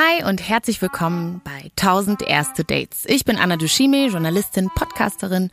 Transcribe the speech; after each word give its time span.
Hi 0.00 0.24
und 0.24 0.48
herzlich 0.48 0.80
willkommen 0.80 1.42
bei 1.44 1.70
1000 1.78 2.22
erste 2.22 2.64
Dates. 2.64 3.04
Ich 3.04 3.26
bin 3.26 3.36
Anna 3.36 3.56
Dushime, 3.56 4.06
Journalistin, 4.06 4.70
Podcasterin 4.74 5.50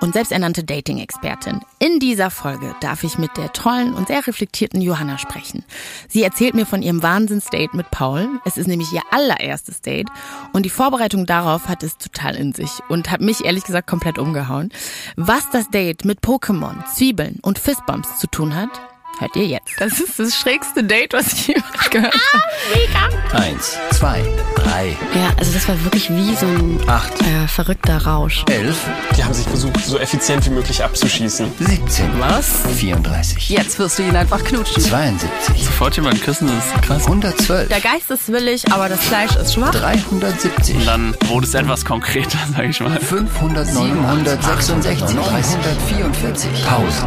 und 0.00 0.14
selbsternannte 0.14 0.64
Dating-Expertin. 0.64 1.60
In 1.78 2.00
dieser 2.00 2.30
Folge 2.30 2.74
darf 2.80 3.04
ich 3.04 3.18
mit 3.18 3.36
der 3.36 3.52
tollen 3.52 3.94
und 3.94 4.08
sehr 4.08 4.26
reflektierten 4.26 4.80
Johanna 4.80 5.16
sprechen. 5.18 5.64
Sie 6.08 6.24
erzählt 6.24 6.54
mir 6.54 6.66
von 6.66 6.82
ihrem 6.82 7.04
Wahnsinnsdate 7.04 7.76
mit 7.76 7.92
Paul. 7.92 8.40
Es 8.44 8.56
ist 8.56 8.66
nämlich 8.66 8.92
ihr 8.92 9.02
allererstes 9.12 9.80
Date 9.80 10.08
und 10.52 10.64
die 10.64 10.70
Vorbereitung 10.70 11.24
darauf 11.24 11.68
hat 11.68 11.84
es 11.84 11.96
total 11.96 12.34
in 12.34 12.52
sich 12.52 12.80
und 12.88 13.12
hat 13.12 13.20
mich 13.20 13.44
ehrlich 13.44 13.62
gesagt 13.62 13.86
komplett 13.86 14.18
umgehauen. 14.18 14.72
Was 15.14 15.50
das 15.50 15.70
Date 15.70 16.04
mit 16.04 16.18
Pokémon, 16.18 16.84
Zwiebeln 16.92 17.38
und 17.42 17.60
Fistbumps 17.60 18.18
zu 18.18 18.26
tun 18.26 18.56
hat, 18.56 18.70
Hört 19.18 19.36
ihr 19.36 19.46
jetzt. 19.46 19.72
Das 19.78 20.00
ist 20.00 20.18
das 20.18 20.34
schrägste 20.34 20.82
Date, 20.82 21.12
was 21.12 21.32
ich 21.32 21.48
jemals 21.48 21.90
gehört 21.90 22.14
habe. 22.14 23.34
Eins, 23.34 23.78
zwei, 23.92 24.22
drei, 24.64 24.96
Ja, 25.14 25.30
also 25.38 25.52
das 25.52 25.68
war 25.68 25.82
wirklich 25.84 26.10
wie 26.10 26.34
so 26.34 26.46
ein 26.46 26.80
acht, 26.88 27.12
äh, 27.22 27.46
verrückter 27.48 28.04
Rausch. 28.06 28.44
elf, 28.50 28.76
Die 29.16 29.22
haben 29.24 29.34
sich 29.34 29.46
versucht, 29.46 29.84
so 29.84 29.98
effizient 29.98 30.44
wie 30.46 30.50
möglich 30.50 30.82
abzuschießen. 30.82 31.52
17, 31.58 32.10
Was? 32.20 32.62
34, 32.76 33.48
Jetzt 33.50 33.78
wirst 33.78 33.98
du 33.98 34.02
ihn 34.02 34.16
einfach 34.16 34.42
knutschen. 34.42 34.82
72, 34.82 35.64
Sofort 35.64 35.96
jemanden 35.96 36.20
küssen, 36.20 36.48
das 36.48 36.66
ist 36.66 36.82
krass. 36.82 37.04
112, 37.06 37.68
Der 37.68 37.80
Geist 37.80 38.10
ist 38.10 38.28
willig, 38.32 38.64
aber 38.72 38.88
das 38.88 39.00
Fleisch 39.00 39.36
ist 39.36 39.54
schwach. 39.54 39.70
370, 39.72 40.84
Dann 40.84 41.14
wurde 41.26 41.46
es 41.46 41.54
etwas 41.54 41.84
konkreter, 41.84 42.38
sag 42.56 42.64
ich 42.68 42.80
mal. 42.80 42.98
500, 42.98 43.72
966, 43.72 45.16
344, 45.16 46.50
1000. 46.66 47.04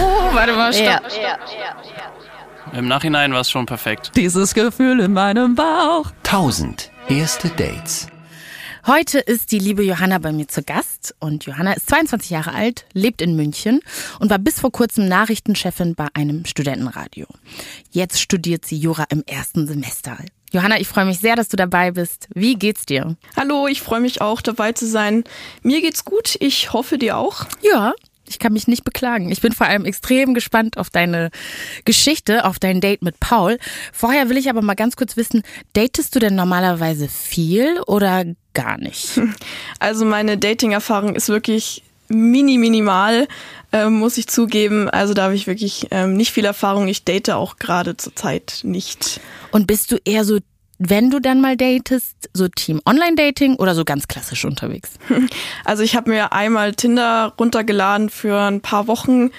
Oh, 0.00 0.34
warte 0.34 0.52
mal, 0.54 0.72
stopp. 0.72 0.86
Ja. 0.86 1.36
Im 2.72 2.88
Nachhinein 2.88 3.32
war 3.32 3.40
es 3.40 3.50
schon 3.50 3.66
perfekt. 3.66 4.12
Dieses 4.16 4.54
Gefühl 4.54 5.00
in 5.00 5.12
meinem 5.12 5.54
Bauch. 5.54 6.10
1000 6.24 6.90
erste 7.08 7.48
Dates. 7.50 8.08
Heute 8.86 9.18
ist 9.18 9.52
die 9.52 9.58
liebe 9.58 9.82
Johanna 9.82 10.18
bei 10.18 10.32
mir 10.32 10.48
zu 10.48 10.62
Gast 10.62 11.14
und 11.18 11.46
Johanna 11.46 11.72
ist 11.72 11.88
22 11.88 12.30
Jahre 12.30 12.52
alt, 12.52 12.84
lebt 12.92 13.22
in 13.22 13.36
München 13.36 13.80
und 14.18 14.30
war 14.30 14.38
bis 14.38 14.60
vor 14.60 14.72
kurzem 14.72 15.08
Nachrichtenchefin 15.08 15.94
bei 15.94 16.08
einem 16.14 16.44
Studentenradio. 16.44 17.26
Jetzt 17.90 18.20
studiert 18.20 18.66
sie 18.66 18.76
Jura 18.76 19.04
im 19.08 19.22
ersten 19.26 19.66
Semester. 19.66 20.18
Johanna, 20.52 20.78
ich 20.80 20.88
freue 20.88 21.06
mich 21.06 21.18
sehr, 21.18 21.36
dass 21.36 21.48
du 21.48 21.56
dabei 21.56 21.92
bist. 21.92 22.28
Wie 22.34 22.56
geht's 22.56 22.86
dir? 22.86 23.16
Hallo, 23.36 23.66
ich 23.66 23.82
freue 23.82 24.00
mich 24.00 24.20
auch 24.20 24.40
dabei 24.40 24.72
zu 24.72 24.86
sein. 24.86 25.24
Mir 25.62 25.80
geht's 25.80 26.04
gut, 26.04 26.36
ich 26.40 26.72
hoffe 26.72 26.98
dir 26.98 27.16
auch. 27.16 27.46
Ja, 27.62 27.94
ich 28.26 28.38
kann 28.38 28.52
mich 28.52 28.66
nicht 28.66 28.84
beklagen. 28.84 29.30
Ich 29.30 29.40
bin 29.40 29.52
vor 29.52 29.66
allem 29.66 29.84
extrem 29.84 30.34
gespannt 30.34 30.78
auf 30.78 30.90
deine 30.90 31.30
Geschichte, 31.84 32.44
auf 32.44 32.58
dein 32.58 32.80
Date 32.80 33.02
mit 33.02 33.20
Paul. 33.20 33.58
Vorher 33.92 34.28
will 34.28 34.36
ich 34.36 34.48
aber 34.48 34.62
mal 34.62 34.74
ganz 34.74 34.96
kurz 34.96 35.16
wissen, 35.16 35.42
datest 35.74 36.14
du 36.14 36.18
denn 36.18 36.34
normalerweise 36.34 37.08
viel 37.08 37.80
oder 37.86 38.24
gar 38.52 38.78
nicht? 38.78 39.20
Also 39.78 40.04
meine 40.04 40.38
Dating-Erfahrung 40.38 41.14
ist 41.14 41.28
wirklich 41.28 41.82
mini 42.08 42.58
minimal, 42.58 43.26
ähm, 43.72 43.94
muss 43.94 44.16
ich 44.18 44.28
zugeben. 44.28 44.88
Also 44.88 45.14
da 45.14 45.24
habe 45.24 45.34
ich 45.34 45.46
wirklich 45.46 45.88
ähm, 45.90 46.16
nicht 46.16 46.32
viel 46.32 46.44
Erfahrung. 46.44 46.88
Ich 46.88 47.04
date 47.04 47.30
auch 47.30 47.56
gerade 47.56 47.96
zurzeit 47.96 48.60
nicht. 48.62 49.20
Und 49.50 49.66
bist 49.66 49.92
du 49.92 49.96
eher 50.04 50.24
so, 50.24 50.38
wenn 50.88 51.10
du 51.10 51.20
dann 51.20 51.40
mal 51.40 51.56
datest, 51.56 52.14
so 52.34 52.48
Team 52.48 52.80
Online-Dating 52.86 53.56
oder 53.56 53.74
so 53.74 53.84
ganz 53.84 54.08
klassisch 54.08 54.44
unterwegs? 54.44 54.92
Also 55.64 55.82
ich 55.82 55.96
habe 55.96 56.10
mir 56.10 56.32
einmal 56.32 56.74
Tinder 56.74 57.32
runtergeladen 57.38 58.10
für 58.10 58.38
ein 58.38 58.60
paar 58.60 58.86
Wochen, 58.86 59.30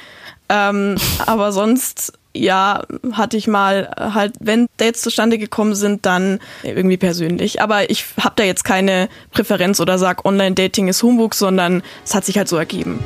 ähm, 0.50 0.96
aber 1.26 1.52
sonst 1.52 2.14
ja 2.34 2.84
hatte 3.14 3.38
ich 3.38 3.48
mal 3.48 3.94
halt, 3.98 4.34
wenn 4.40 4.68
Dates 4.78 5.02
zustande 5.02 5.38
gekommen 5.38 5.76
sind, 5.76 6.06
dann 6.06 6.40
irgendwie 6.64 6.98
persönlich. 6.98 7.62
Aber 7.62 7.90
ich 7.90 8.06
habe 8.20 8.36
da 8.36 8.44
jetzt 8.44 8.64
keine 8.64 9.08
Präferenz 9.32 9.80
oder 9.80 9.98
sag 9.98 10.26
Online-Dating 10.26 10.88
ist 10.88 11.04
Humbug, 11.04 11.36
sondern 11.36 11.84
es 12.04 12.16
hat 12.16 12.26
sich 12.26 12.38
halt 12.38 12.50
so 12.50 12.58
ergeben. 12.58 13.00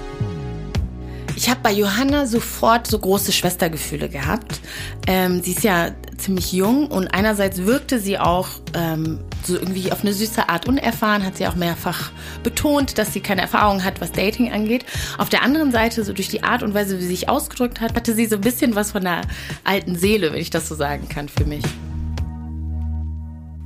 Ich 1.41 1.50
habe 1.50 1.61
bei 1.63 1.72
Johanna 1.72 2.25
sofort 2.25 2.85
so 2.85 3.00
große 3.00 3.31
Schwestergefühle 3.31 4.09
gehabt. 4.09 4.59
Ähm, 5.07 5.41
sie 5.41 5.51
ist 5.51 5.63
ja 5.63 5.91
ziemlich 6.17 6.51
jung 6.51 6.88
und 6.88 7.13
einerseits 7.13 7.59
wirkte 7.59 7.97
sie 7.97 8.19
auch 8.19 8.50
ähm, 8.73 9.19
so 9.45 9.55
irgendwie 9.55 9.89
auf 9.94 10.01
eine 10.01 10.11
süße 10.11 10.49
Art 10.49 10.67
unerfahren, 10.67 11.25
hat 11.25 11.38
sie 11.38 11.47
auch 11.47 11.55
mehrfach 11.55 12.11
betont, 12.44 12.97
dass 12.97 13.13
sie 13.13 13.22
keine 13.22 13.39
Erfahrung 13.39 13.85
hat, 13.85 14.01
was 14.01 14.11
Dating 14.11 14.51
angeht. 14.51 14.83
Auf 15.17 15.29
der 15.29 15.41
anderen 15.41 15.72
Seite, 15.72 16.03
so 16.03 16.11
durch 16.11 16.28
die 16.28 16.44
Art 16.44 16.61
und 16.61 16.73
Weise, 16.73 16.97
wie 16.97 17.03
sie 17.03 17.07
sich 17.07 17.29
ausgedrückt 17.29 17.79
hat, 17.79 17.95
hatte 17.95 18.13
sie 18.13 18.25
so 18.25 18.35
ein 18.35 18.41
bisschen 18.41 18.75
was 18.75 18.91
von 18.91 19.05
der 19.05 19.22
alten 19.63 19.95
Seele, 19.95 20.33
wenn 20.33 20.41
ich 20.41 20.49
das 20.49 20.67
so 20.67 20.75
sagen 20.75 21.07
kann, 21.07 21.29
für 21.29 21.45
mich. 21.45 21.63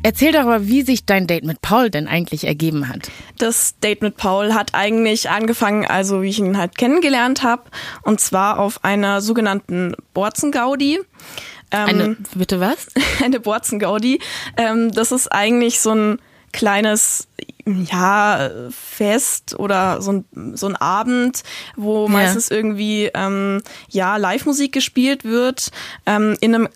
Erzähl 0.03 0.33
doch 0.33 0.41
aber, 0.41 0.67
wie 0.67 0.81
sich 0.81 1.05
dein 1.05 1.27
Date 1.27 1.45
mit 1.45 1.61
Paul 1.61 1.89
denn 1.89 2.09
eigentlich 2.09 2.45
ergeben 2.45 2.89
hat. 2.89 3.09
Das 3.37 3.79
Date 3.79 4.01
mit 4.01 4.17
Paul 4.17 4.53
hat 4.53 4.75
eigentlich 4.75 5.29
angefangen, 5.29 5.85
also 5.85 6.21
wie 6.21 6.29
ich 6.29 6.39
ihn 6.39 6.57
halt 6.57 6.77
kennengelernt 6.77 7.41
habe, 7.41 7.63
und 8.03 8.19
zwar 8.19 8.59
auf 8.59 8.83
einer 8.83 9.21
sogenannten 9.21 9.95
Borzengaudi. 10.13 10.99
Ähm, 11.71 11.87
Eine, 11.87 12.17
bitte 12.35 12.59
was? 12.59 12.87
eine 13.23 13.39
Borzengaudi. 13.39 14.19
Ähm, 14.57 14.91
das 14.91 15.13
ist 15.13 15.31
eigentlich 15.31 15.79
so 15.79 15.91
ein 15.91 16.19
kleines 16.51 17.27
ja 17.65 18.49
Fest 18.69 19.57
oder 19.57 20.01
so 20.01 20.11
ein, 20.11 20.57
so 20.57 20.67
ein 20.67 20.75
Abend, 20.75 21.43
wo 21.75 22.07
meistens 22.07 22.51
irgendwie 22.51 23.09
ähm, 23.13 23.61
ja 23.89 24.17
Live-Musik 24.17 24.71
gespielt 24.71 25.23
wird. 25.23 25.71
Ähm, 26.05 26.35
in 26.41 26.55
einem 26.55 26.69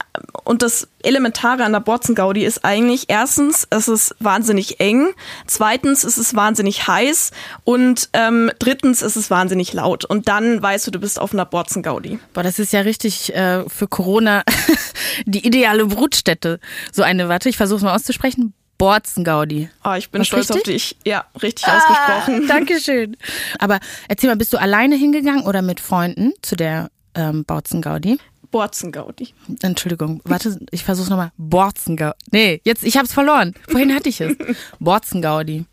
und 0.44 0.62
das 0.62 0.88
Elementare 1.04 1.64
an 1.64 1.74
der 1.74 1.80
Borzengaudi 1.80 2.46
ist 2.46 2.64
eigentlich 2.64 3.06
erstens, 3.08 3.68
es 3.70 3.88
ist 3.88 4.16
wahnsinnig 4.20 4.80
eng, 4.80 5.10
zweitens 5.46 6.04
ist 6.04 6.18
es 6.18 6.36
wahnsinnig 6.36 6.88
heiß 6.88 7.32
und 7.64 8.10
ähm, 8.14 8.52
drittens 8.60 9.02
ist 9.02 9.16
es 9.16 9.30
wahnsinnig 9.30 9.74
laut. 9.74 10.06
Und 10.06 10.28
dann 10.28 10.62
weißt 10.62 10.88
du, 10.88 10.92
du 10.92 11.00
bist 11.00 11.20
auf 11.20 11.34
einer 11.34 11.46
Borzengaudi. 11.46 12.20
Boah, 12.34 12.44
das 12.44 12.60
ist 12.60 12.74
ja 12.74 12.82
richtig 12.82 13.34
äh, 13.36 13.68
für 13.68 13.88
Corona 13.88 14.44
die 15.26 15.46
ideale 15.46 15.86
Brutstätte. 15.86 16.60
So 16.92 17.04
eine, 17.04 17.30
warte, 17.30 17.50
ich 17.50 17.58
versuche 17.58 17.78
es 17.78 17.84
mal 17.84 17.96
auszusprechen. 17.96 18.54
Borzengaudi. 18.78 19.70
Oh, 19.84 19.94
ich 19.94 20.10
bin 20.12 20.22
Was, 20.22 20.28
stolz 20.28 20.52
auf 20.52 20.58
richtig? 20.58 20.96
dich. 20.96 20.98
Ja, 21.06 21.26
richtig 21.42 21.68
ausgesprochen. 21.68 22.44
Ah, 22.44 22.48
Dankeschön. 22.48 23.18
Aber 23.60 23.80
erzähl 24.08 24.30
mal, 24.30 24.36
bist 24.36 24.54
du 24.54 24.58
alleine 24.58 24.96
hingegangen 24.96 25.46
oder 25.46 25.62
mit 25.62 25.80
Freunden 25.80 26.34
zu 26.42 26.56
der 26.56 26.90
ähm, 27.16 27.46
Borzengaudi? 27.46 28.20
Borzengaudi. 28.52 29.34
Entschuldigung, 29.62 30.22
warte, 30.24 30.60
ich 30.72 30.84
versuch's 30.84 31.10
nochmal. 31.10 31.32
Borzengaudi. 31.38 32.16
Nee, 32.32 32.62
jetzt, 32.64 32.84
ich 32.84 32.98
hab's 32.98 33.14
verloren. 33.14 33.54
Vorhin 33.68 33.94
hatte 33.94 34.10
ich 34.10 34.22
es. 34.22 34.36
Borzengaudi. 34.80 35.66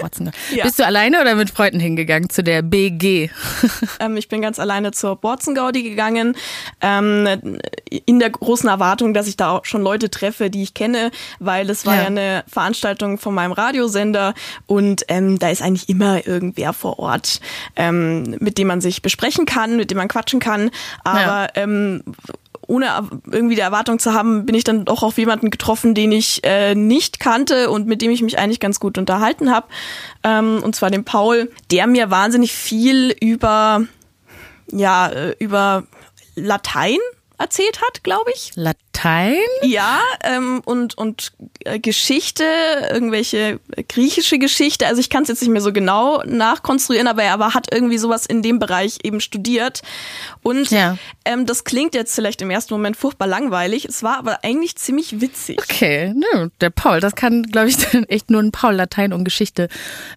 Borzengaudi. 0.00 0.36
Ja. 0.54 0.64
Bist 0.64 0.78
du 0.78 0.84
alleine 0.86 1.20
oder 1.20 1.34
mit 1.34 1.50
Freunden 1.50 1.80
hingegangen 1.80 2.28
zu 2.30 2.42
der 2.42 2.62
BG? 2.62 3.30
Ähm, 3.98 4.16
ich 4.16 4.28
bin 4.28 4.42
ganz 4.42 4.58
alleine 4.58 4.90
zur 4.90 5.16
Borzengaudi 5.16 5.82
gegangen, 5.82 6.36
ähm, 6.82 7.58
in 8.04 8.18
der 8.18 8.28
großen 8.30 8.68
Erwartung, 8.68 9.14
dass 9.14 9.26
ich 9.26 9.36
da 9.36 9.50
auch 9.50 9.64
schon 9.64 9.80
Leute 9.82 10.10
treffe, 10.10 10.50
die 10.50 10.62
ich 10.62 10.74
kenne, 10.74 11.10
weil 11.38 11.70
es 11.70 11.86
war 11.86 11.94
Ja. 11.94 12.00
ja, 12.02 12.06
eine 12.08 12.44
Veranstaltung 12.46 13.16
von 13.18 13.32
meinem 13.34 13.52
Radiosender 13.52 14.34
und 14.66 15.04
ähm, 15.08 15.38
da 15.38 15.48
ist 15.50 15.62
eigentlich 15.62 15.88
immer 15.88 16.26
irgendwer 16.26 16.72
vor 16.74 16.98
Ort, 16.98 17.40
ähm, 17.76 18.36
mit 18.40 18.58
dem 18.58 18.66
man 18.66 18.80
sich 18.82 19.00
besprechen 19.02 19.46
kann, 19.46 19.76
mit 19.76 19.90
dem 19.90 19.98
man 19.98 20.08
quatschen 20.08 20.40
kann. 20.40 20.70
Aber 21.04 21.48
Ja. 21.56 21.62
Ohne 22.66 22.86
irgendwie 23.30 23.54
die 23.54 23.60
Erwartung 23.60 23.98
zu 23.98 24.12
haben, 24.12 24.44
bin 24.44 24.54
ich 24.54 24.64
dann 24.64 24.84
doch 24.84 25.02
auf 25.02 25.18
jemanden 25.18 25.50
getroffen, 25.50 25.94
den 25.94 26.12
ich 26.12 26.42
äh, 26.44 26.74
nicht 26.74 27.20
kannte 27.20 27.70
und 27.70 27.86
mit 27.86 28.02
dem 28.02 28.10
ich 28.10 28.22
mich 28.22 28.38
eigentlich 28.38 28.60
ganz 28.60 28.80
gut 28.80 28.98
unterhalten 28.98 29.52
habe. 29.52 29.68
Ähm, 30.24 30.60
und 30.62 30.74
zwar 30.74 30.90
den 30.90 31.04
Paul, 31.04 31.50
der 31.70 31.86
mir 31.86 32.10
wahnsinnig 32.10 32.52
viel 32.52 33.14
über 33.20 33.86
ja 34.72 35.08
äh, 35.08 35.36
über 35.38 35.84
Latein 36.34 36.98
erzählt 37.38 37.80
hat, 37.82 38.02
glaube 38.02 38.30
ich. 38.34 38.52
Latein? 38.56 38.85
Ja, 39.62 40.00
ähm, 40.24 40.62
und, 40.64 40.96
und 40.98 41.32
äh, 41.64 41.78
Geschichte, 41.78 42.44
irgendwelche 42.92 43.60
griechische 43.88 44.38
Geschichte. 44.38 44.86
Also 44.86 45.00
ich 45.00 45.10
kann 45.10 45.22
es 45.22 45.28
jetzt 45.28 45.40
nicht 45.42 45.50
mehr 45.50 45.60
so 45.62 45.72
genau 45.72 46.22
nachkonstruieren, 46.24 47.06
aber 47.08 47.22
er 47.22 47.32
aber 47.34 47.54
hat 47.54 47.72
irgendwie 47.72 47.98
sowas 47.98 48.26
in 48.26 48.42
dem 48.42 48.58
Bereich 48.58 48.98
eben 49.02 49.20
studiert. 49.20 49.82
Und 50.42 50.70
Ja. 50.70 50.96
ähm, 51.24 51.46
das 51.46 51.64
klingt 51.64 51.94
jetzt 51.94 52.14
vielleicht 52.14 52.40
im 52.42 52.50
ersten 52.50 52.74
Moment 52.74 52.96
furchtbar 52.96 53.26
langweilig. 53.26 53.84
Es 53.84 54.02
war 54.02 54.18
aber 54.18 54.44
eigentlich 54.44 54.76
ziemlich 54.76 55.20
witzig. 55.20 55.60
Okay, 55.62 56.12
ne, 56.14 56.50
der 56.60 56.70
Paul, 56.70 57.00
das 57.00 57.14
kann, 57.14 57.42
glaube 57.44 57.68
ich, 57.68 57.76
dann 57.92 58.04
echt 58.04 58.30
nur 58.30 58.42
ein 58.42 58.52
Paul 58.52 58.74
Latein 58.74 59.12
und 59.12 59.24
Geschichte 59.24 59.68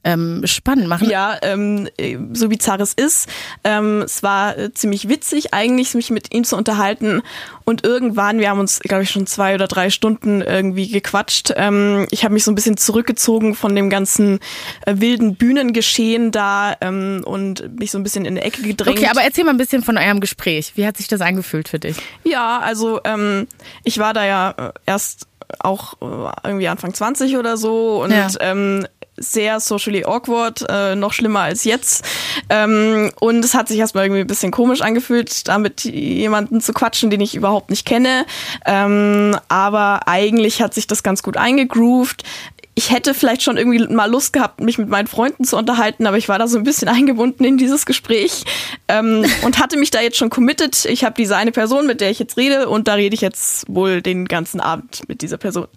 ähm, 0.03 0.42
spannend 0.45 0.88
machen. 0.88 1.09
Ja, 1.09 1.38
ähm, 1.42 1.89
äh, 1.98 2.18
so 2.33 2.50
bizarr 2.50 2.80
es 2.80 2.94
ist. 2.94 3.27
Ähm, 3.63 4.03
es 4.03 4.24
war 4.24 4.57
äh, 4.57 4.74
ziemlich 4.74 5.09
witzig, 5.09 5.53
eigentlich 5.53 5.94
mich 5.95 6.12
mit 6.12 6.33
ihm 6.33 6.44
zu 6.44 6.56
unterhalten. 6.56 7.21
Und 7.65 7.83
irgendwann, 7.83 8.39
wir 8.39 8.50
haben 8.50 8.59
uns, 8.59 8.69
glaube 8.80 9.04
ich, 9.04 9.10
schon 9.10 9.25
zwei 9.25 9.56
oder 9.56 9.68
drei 9.68 9.89
Stunden 9.89 10.42
irgendwie 10.42 10.88
gequatscht. 10.89 11.51
Ähm, 11.56 12.06
ich 12.12 12.24
habe 12.24 12.33
mich 12.33 12.44
so 12.44 12.51
ein 12.51 12.56
bisschen 12.56 12.77
zurückgezogen 12.77 13.56
von 13.56 13.75
dem 13.75 13.89
ganzen 13.89 14.39
äh, 14.86 14.95
wilden 14.98 15.36
Bühnengeschehen 15.36 16.31
da 16.31 16.75
ähm, 16.81 17.21
und 17.25 17.80
mich 17.80 17.92
so 17.92 17.98
ein 17.98 18.04
bisschen 18.04 18.25
in 18.25 18.33
eine 18.38 18.45
Ecke 18.45 18.62
gedrängt. 18.62 18.98
Okay, 19.00 19.07
aber 19.10 19.24
erzähl 19.24 19.44
mal 19.44 19.51
ein 19.51 19.57
bisschen 19.57 19.81
von 19.83 19.98
eurem 19.98 20.19
Gespräch. 20.19 20.74
Wie 20.75 20.86
hat 20.86 20.98
sich 20.98 21.07
das 21.07 21.21
angefühlt 21.21 21.68
für 21.69 21.80
dich? 21.80 21.98
Ja, 22.24 22.60
also 22.60 23.00
ähm, 23.04 23.48
ich 23.83 23.98
war 23.98 24.13
da 24.13 24.25
ja 24.25 24.51
äh, 24.57 24.72
erst 24.86 25.27
auch 25.60 25.94
äh, 26.01 26.48
irgendwie 26.48 26.68
Anfang 26.68 26.94
20 26.94 27.38
oder 27.38 27.57
so 27.57 28.04
und 28.04 28.12
Ja. 28.12 28.27
ähm, 28.39 28.86
sehr 29.19 29.60
socially 29.60 30.06
awkward, 30.06 30.66
äh, 30.69 30.95
noch 30.95 31.13
schlimmer 31.13 31.42
als 31.42 31.63
jetzt. 31.63 32.06
Ähm, 32.50 33.12
und 33.19 33.44
es 33.45 33.54
hat 33.54 33.68
sich 33.68 33.80
erstmal 33.80 34.06
irgendwie 34.06 34.21
ein 34.21 34.27
bisschen 34.27 34.51
komisch 34.51 34.81
angefühlt, 34.81 35.48
da 35.48 35.57
mit 35.57 35.83
jemanden 35.83 36.62
zu 36.62 36.74
quatschen, 36.74 37.10
den 37.10 37.21
ich 37.21 37.36
überhaupt 37.36 37.69
nicht 37.69 37.86
kenne. 37.86 38.25
Ähm, 38.66 39.36
aber 39.48 40.07
eigentlich 40.07 40.62
hat 40.62 40.74
sich 40.74 40.88
das 40.88 41.04
ganz 41.04 41.24
gut 41.24 41.38
eingegroovt. 41.38 42.24
Ich 42.79 42.91
hätte 42.91 43.13
vielleicht 43.13 43.43
schon 43.43 43.57
irgendwie 43.57 43.93
mal 43.93 44.09
Lust 44.09 44.31
gehabt, 44.31 44.61
mich 44.61 44.77
mit 44.77 44.87
meinen 44.87 45.07
Freunden 45.07 45.43
zu 45.43 45.57
unterhalten, 45.57 46.07
aber 46.07 46.17
ich 46.17 46.29
war 46.29 46.39
da 46.39 46.47
so 46.47 46.57
ein 46.57 46.63
bisschen 46.63 46.87
eingebunden 46.87 47.43
in 47.43 47.57
dieses 47.57 47.85
Gespräch 47.85 48.45
ähm, 48.87 49.25
und 49.43 49.59
hatte 49.59 49.77
mich 49.77 49.91
da 49.91 49.99
jetzt 49.99 50.15
schon 50.15 50.29
committed. 50.29 50.85
Ich 50.85 51.03
habe 51.03 51.13
diese 51.17 51.35
eine 51.35 51.51
Person, 51.51 51.87
mit 51.87 51.99
der 51.99 52.09
ich 52.09 52.19
jetzt 52.19 52.37
rede 52.37 52.69
und 52.69 52.87
da 52.87 52.93
rede 52.93 53.13
ich 53.13 53.19
jetzt 53.19 53.65
wohl 53.67 54.01
den 54.01 54.29
ganzen 54.29 54.61
Abend 54.61 55.01
mit 55.09 55.21
dieser 55.21 55.35
Person, 55.35 55.67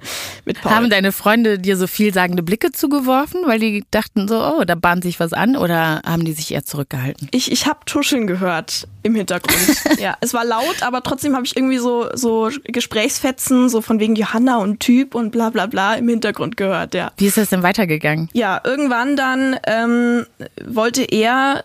mit 0.44 0.62
Paul. 0.62 0.70
Haben 0.70 0.90
deine 0.90 1.10
Freunde 1.10 1.58
dir 1.58 1.76
so 1.76 1.88
vielsagende 1.88 2.44
Blicke 2.44 2.70
zugeworfen, 2.70 3.40
weil 3.46 3.58
die 3.58 3.82
dachten 3.90 4.28
so, 4.28 4.37
oh, 4.40 4.62
da 4.64 4.76
bahnt 4.76 5.02
sich 5.02 5.19
was 5.19 5.32
an 5.32 5.56
oder 5.56 6.02
haben 6.06 6.25
die 6.25 6.34
sich 6.34 6.52
eher 6.54 6.64
zurückgehalten? 6.64 7.26
Ich, 7.32 7.50
ich 7.50 7.66
habe 7.66 7.81
Tuscheln 7.84 8.28
gehört 8.28 8.87
im 9.02 9.16
Hintergrund. 9.16 9.58
ja, 9.99 10.16
es 10.20 10.34
war 10.34 10.44
laut, 10.44 10.82
aber 10.82 11.02
trotzdem 11.02 11.34
habe 11.34 11.46
ich 11.46 11.56
irgendwie 11.56 11.78
so, 11.78 12.10
so 12.14 12.49
Gesprächsfetzen, 12.62 13.69
so 13.69 13.81
von 13.81 13.99
wegen 13.99 14.14
Johanna 14.14 14.58
und 14.58 14.78
Typ 14.78 15.16
und 15.16 15.32
bla 15.32 15.50
bla 15.50 15.66
bla 15.66 15.94
im 15.94 16.08
Hintergrund 16.08 16.56
gehört, 16.56 16.92
ja. 16.94 17.12
Wie 17.17 17.27
ist 17.27 17.37
das 17.37 17.50
denn 17.50 17.62
weitergegangen? 17.62 18.29
Ja, 18.33 18.61
irgendwann 18.65 19.17
dann 19.17 19.56
ähm, 19.67 20.27
wollte 20.65 21.03
er 21.03 21.65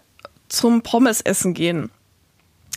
zum 0.49 0.81
Pommes 0.81 1.21
essen 1.21 1.53
gehen. 1.53 1.89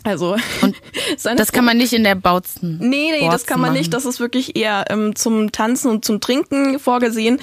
Also 0.02 0.36
Das 1.36 1.52
kann 1.52 1.64
man 1.64 1.76
nicht 1.76 1.92
in 1.92 2.04
der 2.04 2.14
Bautzen. 2.14 2.78
Nee, 2.80 3.10
nee, 3.18 3.28
das 3.28 3.46
kann 3.46 3.60
man 3.60 3.72
nicht. 3.72 3.92
Das 3.92 4.04
ist 4.04 4.20
wirklich 4.20 4.56
eher 4.56 4.84
ähm, 4.88 5.14
zum 5.14 5.52
Tanzen 5.52 5.90
und 5.90 6.04
zum 6.04 6.20
Trinken 6.20 6.78
vorgesehen. 6.78 7.40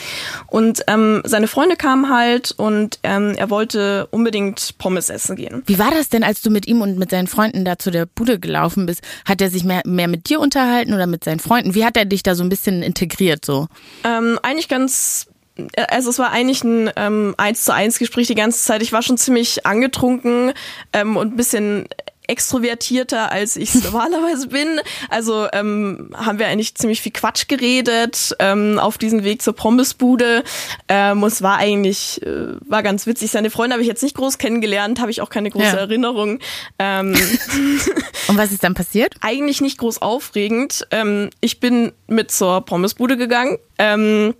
Und 0.48 0.83
ähm, 0.88 1.21
seine 1.25 1.48
Freunde 1.48 1.75
kamen 1.75 2.09
halt 2.09 2.54
und 2.57 3.00
ähm, 3.04 3.36
er 3.38 3.50
wollte 3.50 4.07
unbedingt 4.12 4.77
Pommes 4.77 5.09
essen 5.09 5.36
gehen. 5.36 5.63
Wie 5.65 5.80
war 5.80 5.92
das 5.92 6.09
denn, 6.09 6.24
als 6.24 6.42
du 6.42 6.50
mit 6.50 6.68
ihm 6.68 6.81
und 6.81 6.98
mit 6.98 7.12
seinen 7.12 7.27
Freunden 7.27 7.65
da 7.65 7.77
zu 7.77 7.92
der 7.92 8.06
Bude 8.06 8.39
gelaufen 8.39 8.86
bist? 8.86 9.01
Hat 9.25 9.42
er 9.42 9.50
sich 9.50 9.63
mehr, 9.63 9.81
mehr 9.86 10.07
mit 10.07 10.30
dir 10.30 10.39
unterhalten 10.39 10.94
oder 10.94 11.07
mit 11.07 11.24
seinen 11.24 11.39
Freunden? 11.39 11.75
Wie 11.75 11.86
hat 11.86 11.98
er 11.98 12.06
dich 12.06 12.24
da 12.24 12.36
so 12.36 12.44
ein 12.44 12.50
bisschen 12.50 12.81
integriert 12.81 13.45
so? 13.45 13.68
Ähm, 14.03 14.39
eigentlich 14.42 14.68
ganz 14.68 15.27
äh, 15.74 15.86
also 15.89 16.10
es 16.10 16.19
war 16.19 16.31
eigentlich 16.31 16.63
ein 16.63 16.89
ähm, 16.95 17.36
eins 17.38 17.65
zu 17.65 17.74
eins 17.74 18.00
Gespräch 18.00 18.27
die 18.27 18.36
ganze 18.36 18.63
Zeit. 18.63 18.81
Ich 18.81 18.94
war 18.94 19.01
schon 19.01 19.18
ziemlich 19.18 19.65
angetrunken 19.65 20.53
ähm, 20.94 21.18
und 21.18 21.33
ein 21.33 21.38
bisschen 21.38 21.88
extrovertierter, 22.27 23.31
als 23.31 23.56
ich 23.56 23.74
normalerweise 23.83 24.47
bin. 24.47 24.79
Also 25.09 25.47
ähm, 25.53 26.12
haben 26.13 26.39
wir 26.39 26.47
eigentlich 26.47 26.75
ziemlich 26.75 27.01
viel 27.01 27.12
Quatsch 27.12 27.47
geredet 27.47 28.35
ähm, 28.39 28.79
auf 28.79 28.97
diesem 28.97 29.24
Weg 29.24 29.41
zur 29.41 29.53
Pommesbude. 29.53 30.44
Ähm, 30.88 31.24
und 31.24 31.31
es 31.31 31.41
war 31.41 31.57
eigentlich, 31.57 32.21
äh, 32.24 32.53
war 32.68 32.83
ganz 32.83 33.07
witzig. 33.07 33.31
Seine 33.31 33.50
Freunde 33.50 33.74
habe 33.74 33.81
ich 33.81 33.88
jetzt 33.88 34.03
nicht 34.03 34.15
groß 34.15 34.38
kennengelernt, 34.38 35.00
habe 35.00 35.12
ich 35.12 35.21
auch 35.21 35.29
keine 35.29 35.50
große 35.50 35.65
Ja. 35.65 35.74
Erinnerung. 35.74 36.39
Ähm, 36.79 37.15
Und 38.27 38.38
was 38.38 38.51
ist 38.51 38.63
dann 38.63 38.74
passiert? 38.74 39.15
eigentlich 39.21 39.62
nicht 39.62 39.77
groß 39.77 40.01
aufregend. 40.01 40.85
Ähm, 40.91 41.29
ich 41.41 41.59
bin 41.59 41.94
mit 42.07 42.31
zur 42.31 42.62
Pommesbude 42.62 43.18
gegangen. 43.18 43.57
Ähm, 43.77 44.33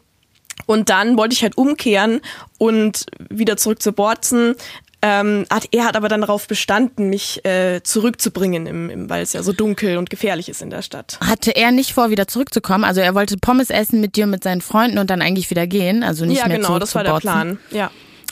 und 0.66 0.90
dann 0.90 1.18
wollte 1.18 1.34
ich 1.34 1.44
halt 1.44 1.58
umkehren 1.58 2.20
und 2.58 3.06
wieder 3.30 3.58
zurück 3.58 3.82
zu 3.82 3.94
Borzen. 3.94 4.56
Ähm, 5.02 5.46
hat, 5.52 5.68
er 5.72 5.86
hat 5.86 5.96
aber 5.96 6.10
dann 6.10 6.22
darauf 6.22 6.48
bestanden, 6.48 7.10
mich 7.10 7.46
äh, 7.46 7.82
zurückzubringen, 7.84 8.66
im, 8.66 8.90
im, 8.90 9.10
weil 9.10 9.22
es 9.22 9.34
ja 9.34 9.44
so 9.44 9.54
dunkel 9.54 9.98
und 9.98 10.10
gefährlich 10.10 10.50
ist 10.50 10.62
in 10.64 10.72
der 10.72 10.82
Stadt. 10.82 11.20
Hatte 11.22 11.56
er 11.56 11.72
nicht 11.72 11.94
vor, 11.94 12.10
wieder 12.10 12.28
zurückzukommen? 12.28 12.84
Also 12.84 13.02
er 13.02 13.14
wollte 13.14 13.38
Pommes 13.38 13.70
essen 13.70 14.02
mit 14.02 14.16
dir 14.16 14.24
und 14.24 14.32
mit 14.32 14.44
seinen 14.44 14.62
Freunden 14.62 14.98
und 14.98 15.10
dann 15.10 15.22
eigentlich 15.22 15.52
wieder 15.52 15.68
gehen? 15.68 16.04
Also 16.04 16.26
nicht 16.26 16.40
ja, 16.40 16.48
mehr 16.48 16.58
genau, 16.58 16.70
zurück 16.70 16.80
das 16.82 16.90
zu 16.92 16.96
war 16.96 17.04
der 17.04 17.12
Borzen? 17.12 17.30
Plan. 17.30 17.60
Ja. 17.70 17.92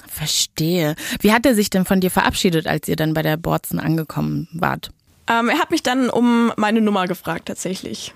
Verstehe. 0.09 0.95
Wie 1.19 1.33
hat 1.33 1.45
er 1.45 1.53
sich 1.53 1.69
denn 1.69 1.85
von 1.85 1.99
dir 1.99 2.09
verabschiedet, 2.09 2.67
als 2.67 2.87
ihr 2.87 2.95
dann 2.95 3.13
bei 3.13 3.21
der 3.21 3.37
Borzen 3.37 3.79
angekommen 3.79 4.47
wart? 4.53 4.89
Ähm, 5.27 5.49
er 5.49 5.59
hat 5.59 5.71
mich 5.71 5.83
dann 5.83 6.09
um 6.09 6.51
meine 6.55 6.81
Nummer 6.81 7.07
gefragt, 7.07 7.47
tatsächlich. 7.47 8.13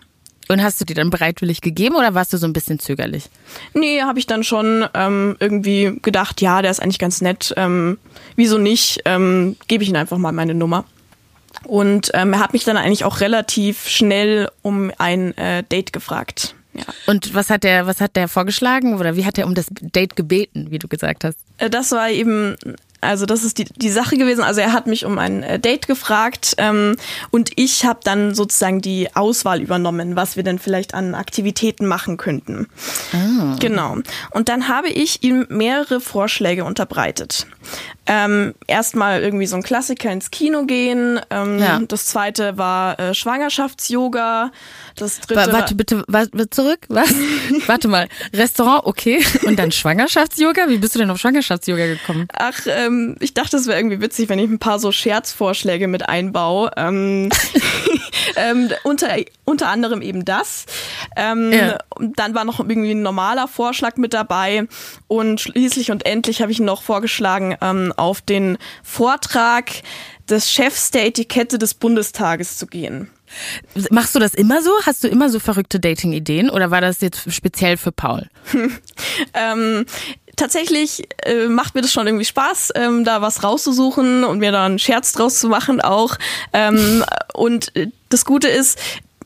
Und 0.52 0.64
hast 0.64 0.82
du 0.82 0.86
die 0.86 0.96
dann 0.96 1.12
bereitwillig 1.12 1.62
gegeben 1.62 1.96
oder 1.96 2.16
warst 2.16 2.34
du 2.34 2.38
so 2.38 2.48
ein 2.48 2.54
bisschen 2.54 2.80
zögerlich? 2.80 3.26
Nee, 3.76 4.02
habe 4.02 4.18
ich 4.18 4.26
dann 4.26 4.44
schon 4.44 4.84
ähm, 4.96 5.38
irgendwie 5.40 6.00
gedacht, 6.02 6.42
ja, 6.42 6.62
der 6.64 6.72
ist 6.72 6.82
eigentlich 6.82 6.98
ganz 6.98 7.22
nett. 7.22 7.54
Ähm, 7.56 8.00
wieso 8.36 8.58
nicht? 8.58 9.02
Ähm, 9.06 9.58
Gebe 9.68 9.84
ich 9.84 9.90
ihm 9.90 9.96
einfach 9.96 10.18
mal 10.18 10.32
meine 10.32 10.56
Nummer. 10.56 10.86
Und 11.66 12.10
ähm, 12.14 12.34
er 12.34 12.40
hat 12.40 12.54
mich 12.54 12.64
dann 12.64 12.78
eigentlich 12.78 13.06
auch 13.06 13.20
relativ 13.22 13.88
schnell 13.88 14.50
um 14.64 14.92
ein 14.98 15.38
äh, 15.38 15.64
Date 15.64 15.94
gefragt. 15.94 16.56
Ja. 16.74 16.84
Und 17.08 17.34
was 17.34 17.50
hat 17.50 17.64
der, 17.64 17.86
was 17.86 18.02
hat 18.02 18.16
der 18.16 18.28
vorgeschlagen 18.28 18.96
oder 18.96 19.16
wie 19.16 19.26
hat 19.26 19.38
er 19.38 19.46
um 19.46 19.54
das 19.54 19.68
Date 19.70 20.16
gebeten, 20.16 20.68
wie 20.72 20.80
du 20.80 20.88
gesagt 20.88 21.24
hast? 21.24 21.38
Äh, 21.58 21.70
Das 21.70 21.92
war 21.92 22.10
eben, 22.10 22.56
also 23.02 23.26
das 23.26 23.44
ist 23.44 23.58
die, 23.58 23.66
die 23.66 23.90
Sache 23.90 24.18
gewesen. 24.18 24.44
Also 24.44 24.62
er 24.62 24.74
hat 24.74 24.88
mich 24.88 25.06
um 25.06 25.18
ein 25.18 25.44
äh, 25.44 25.60
Date 25.60 25.88
gefragt 25.88 26.56
ähm, 26.58 26.96
und 27.32 27.52
ich 27.56 27.86
habe 27.86 28.00
dann 28.04 28.36
sozusagen 28.36 28.82
die 28.82 29.16
Auswahl 29.16 29.62
übernommen, 29.62 30.16
was 30.16 30.36
wir 30.36 30.44
denn 30.44 30.60
vielleicht 30.60 30.94
an 30.94 31.16
Aktivitäten 31.16 31.86
machen 31.86 32.18
könnten. 32.18 32.68
Genau. 33.60 33.98
Und 34.32 34.50
dann 34.50 34.68
habe 34.68 34.90
ich 34.90 35.24
ihm 35.24 35.46
mehrere 35.50 36.02
Vorschläge 36.02 36.66
unterbreitet. 36.66 37.48
Ähm, 38.06 38.56
Erstmal 38.68 39.22
irgendwie 39.22 39.46
so 39.46 39.56
ein 39.56 39.62
Klassiker 39.64 40.12
ins 40.12 40.32
Kino 40.32 40.66
gehen. 40.66 41.20
Ähm, 41.30 41.60
Ja. 41.60 41.80
Das 41.88 42.08
zweite 42.08 42.58
war 42.58 43.00
äh, 43.00 43.14
Schwangerschafts-Yoga. 43.14 44.52
Das 44.96 45.20
dritte 45.22 45.52
Wa- 45.52 45.54
Warte 45.54 45.76
bitte, 45.76 46.04
wa- 46.08 46.26
wa- 46.32 46.50
zurück, 46.50 46.80
was? 46.90 47.14
Warte 47.68 47.88
mal, 47.88 48.08
Restaurant, 48.34 48.86
okay. 48.86 49.24
Und 49.46 49.58
dann 49.60 49.72
Schwangerschafts-Yoga? 49.72 50.70
Wie 50.70 50.78
bist 50.78 50.96
du 50.96 51.00
denn 51.00 51.10
auf 51.12 51.20
Schwangerschafts-Yoga 51.20 51.86
gekommen? 51.86 52.28
Ach, 52.34 52.60
ähm, 52.66 53.16
ich 53.20 53.34
dachte, 53.34 53.58
es 53.58 53.68
wäre 53.68 53.78
irgendwie 53.80 54.02
witzig, 54.02 54.28
wenn 54.30 54.40
ich 54.40 54.50
ein 54.50 54.60
paar 54.60 54.80
so 54.80 54.92
Scherzvorschläge 54.92 55.88
mit 55.88 56.10
einbaue. 56.10 56.72
Ähm, 56.78 57.30
ähm, 58.36 58.70
unter, 58.84 59.10
unter 59.46 59.68
anderem 59.70 60.02
eben 60.02 60.26
das. 60.26 60.66
Ähm, 61.16 61.52
Ja. 61.54 61.78
Dann 62.00 62.34
war 62.36 62.46
noch 62.46 62.60
irgendwie 62.60 62.92
ein 62.92 63.02
normaler 63.02 63.48
Vorschlag 63.48 63.98
mit 63.98 64.14
dabei. 64.14 64.68
Und 65.08 65.42
schließlich 65.42 65.92
und 65.92 66.06
endlich 66.06 66.42
habe 66.42 66.52
ich 66.52 66.60
noch 66.60 66.82
vorgeschlagen, 66.84 67.56
ähm, 67.62 67.94
auf 67.98 68.22
den 68.22 68.58
Vortrag 68.84 69.72
des 70.30 70.52
Chefs 70.52 70.92
der 70.92 71.06
Etikette 71.06 71.58
des 71.58 71.74
Bundestages 71.74 72.58
zu 72.58 72.68
gehen. 72.68 73.10
Machst 73.92 74.16
du 74.16 74.20
das 74.20 74.34
immer 74.34 74.62
so? 74.62 74.72
Hast 74.86 75.04
du 75.04 75.08
immer 75.08 75.30
so 75.30 75.40
verrückte 75.40 75.80
Dating-Ideen 75.80 76.50
oder 76.50 76.72
war 76.72 76.82
das 76.82 77.02
jetzt 77.02 77.32
speziell 77.32 77.78
für 77.78 77.92
Paul? 77.92 78.28
Ähm, 79.34 79.86
tatsächlich 80.36 81.04
äh, 81.24 81.48
macht 81.48 81.76
mir 81.76 81.82
das 81.82 81.92
schon 81.92 82.08
irgendwie 82.08 82.26
Spaß, 82.26 82.72
ähm, 82.76 83.04
da 83.04 83.22
was 83.22 83.44
rauszusuchen 83.44 84.24
und 84.24 84.40
mir 84.40 84.52
da 84.52 84.66
einen 84.66 84.80
Scherz 84.80 85.12
draus 85.12 85.40
zu 85.40 85.50
machen 85.50 85.82
auch. 85.82 86.16
Ähm, 86.54 87.04
und 87.34 87.76
äh, 87.76 87.88
das 88.08 88.26
Gute 88.26 88.48
ist, 88.48 88.80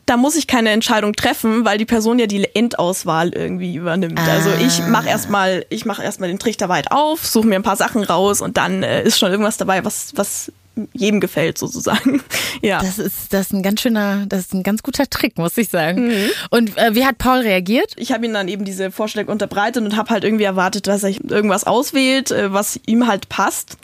da 0.05 0.17
muss 0.17 0.35
ich 0.35 0.47
keine 0.47 0.71
Entscheidung 0.71 1.13
treffen, 1.13 1.65
weil 1.65 1.77
die 1.77 1.85
Person 1.85 2.19
ja 2.19 2.27
die 2.27 2.43
Endauswahl 2.55 3.29
irgendwie 3.29 3.75
übernimmt. 3.75 4.19
Also 4.19 4.49
ich 4.65 4.85
mache 4.87 5.07
erstmal, 5.07 5.65
ich 5.69 5.85
mache 5.85 6.03
erstmal 6.03 6.29
den 6.29 6.39
Trichter 6.39 6.69
weit 6.69 6.91
auf, 6.91 7.25
suche 7.25 7.47
mir 7.47 7.55
ein 7.55 7.63
paar 7.63 7.77
Sachen 7.77 8.03
raus 8.03 8.41
und 8.41 8.57
dann 8.57 8.83
äh, 8.83 9.03
ist 9.03 9.17
schon 9.17 9.31
irgendwas 9.31 9.57
dabei, 9.57 9.85
was 9.85 10.13
was 10.15 10.51
jedem 10.93 11.19
gefällt 11.19 11.57
sozusagen. 11.57 12.21
Ja. 12.61 12.79
Das 12.79 12.97
ist, 12.97 13.33
das 13.33 13.47
ist 13.47 13.53
ein 13.53 13.61
ganz 13.61 13.81
schöner, 13.81 14.25
das 14.25 14.41
ist 14.41 14.53
ein 14.53 14.63
ganz 14.63 14.83
guter 14.83 15.09
Trick, 15.09 15.37
muss 15.37 15.57
ich 15.57 15.67
sagen. 15.67 16.13
Und 16.49 16.77
äh, 16.77 16.95
wie 16.95 17.05
hat 17.05 17.17
Paul 17.17 17.39
reagiert? 17.39 17.93
ich 17.97 18.13
habe 18.13 18.25
ihm 18.25 18.33
dann 18.33 18.47
eben 18.47 18.63
diese 18.63 18.89
Vorschläge 18.89 19.29
unterbreitet 19.29 19.83
und 19.83 19.97
habe 19.97 20.11
halt 20.11 20.23
irgendwie 20.23 20.45
erwartet, 20.45 20.87
dass 20.87 21.03
er 21.03 21.09
irgendwas 21.09 21.65
auswählt, 21.65 22.31
äh, 22.31 22.53
was 22.53 22.79
ihm 22.85 23.05
halt 23.05 23.27
passt. 23.27 23.77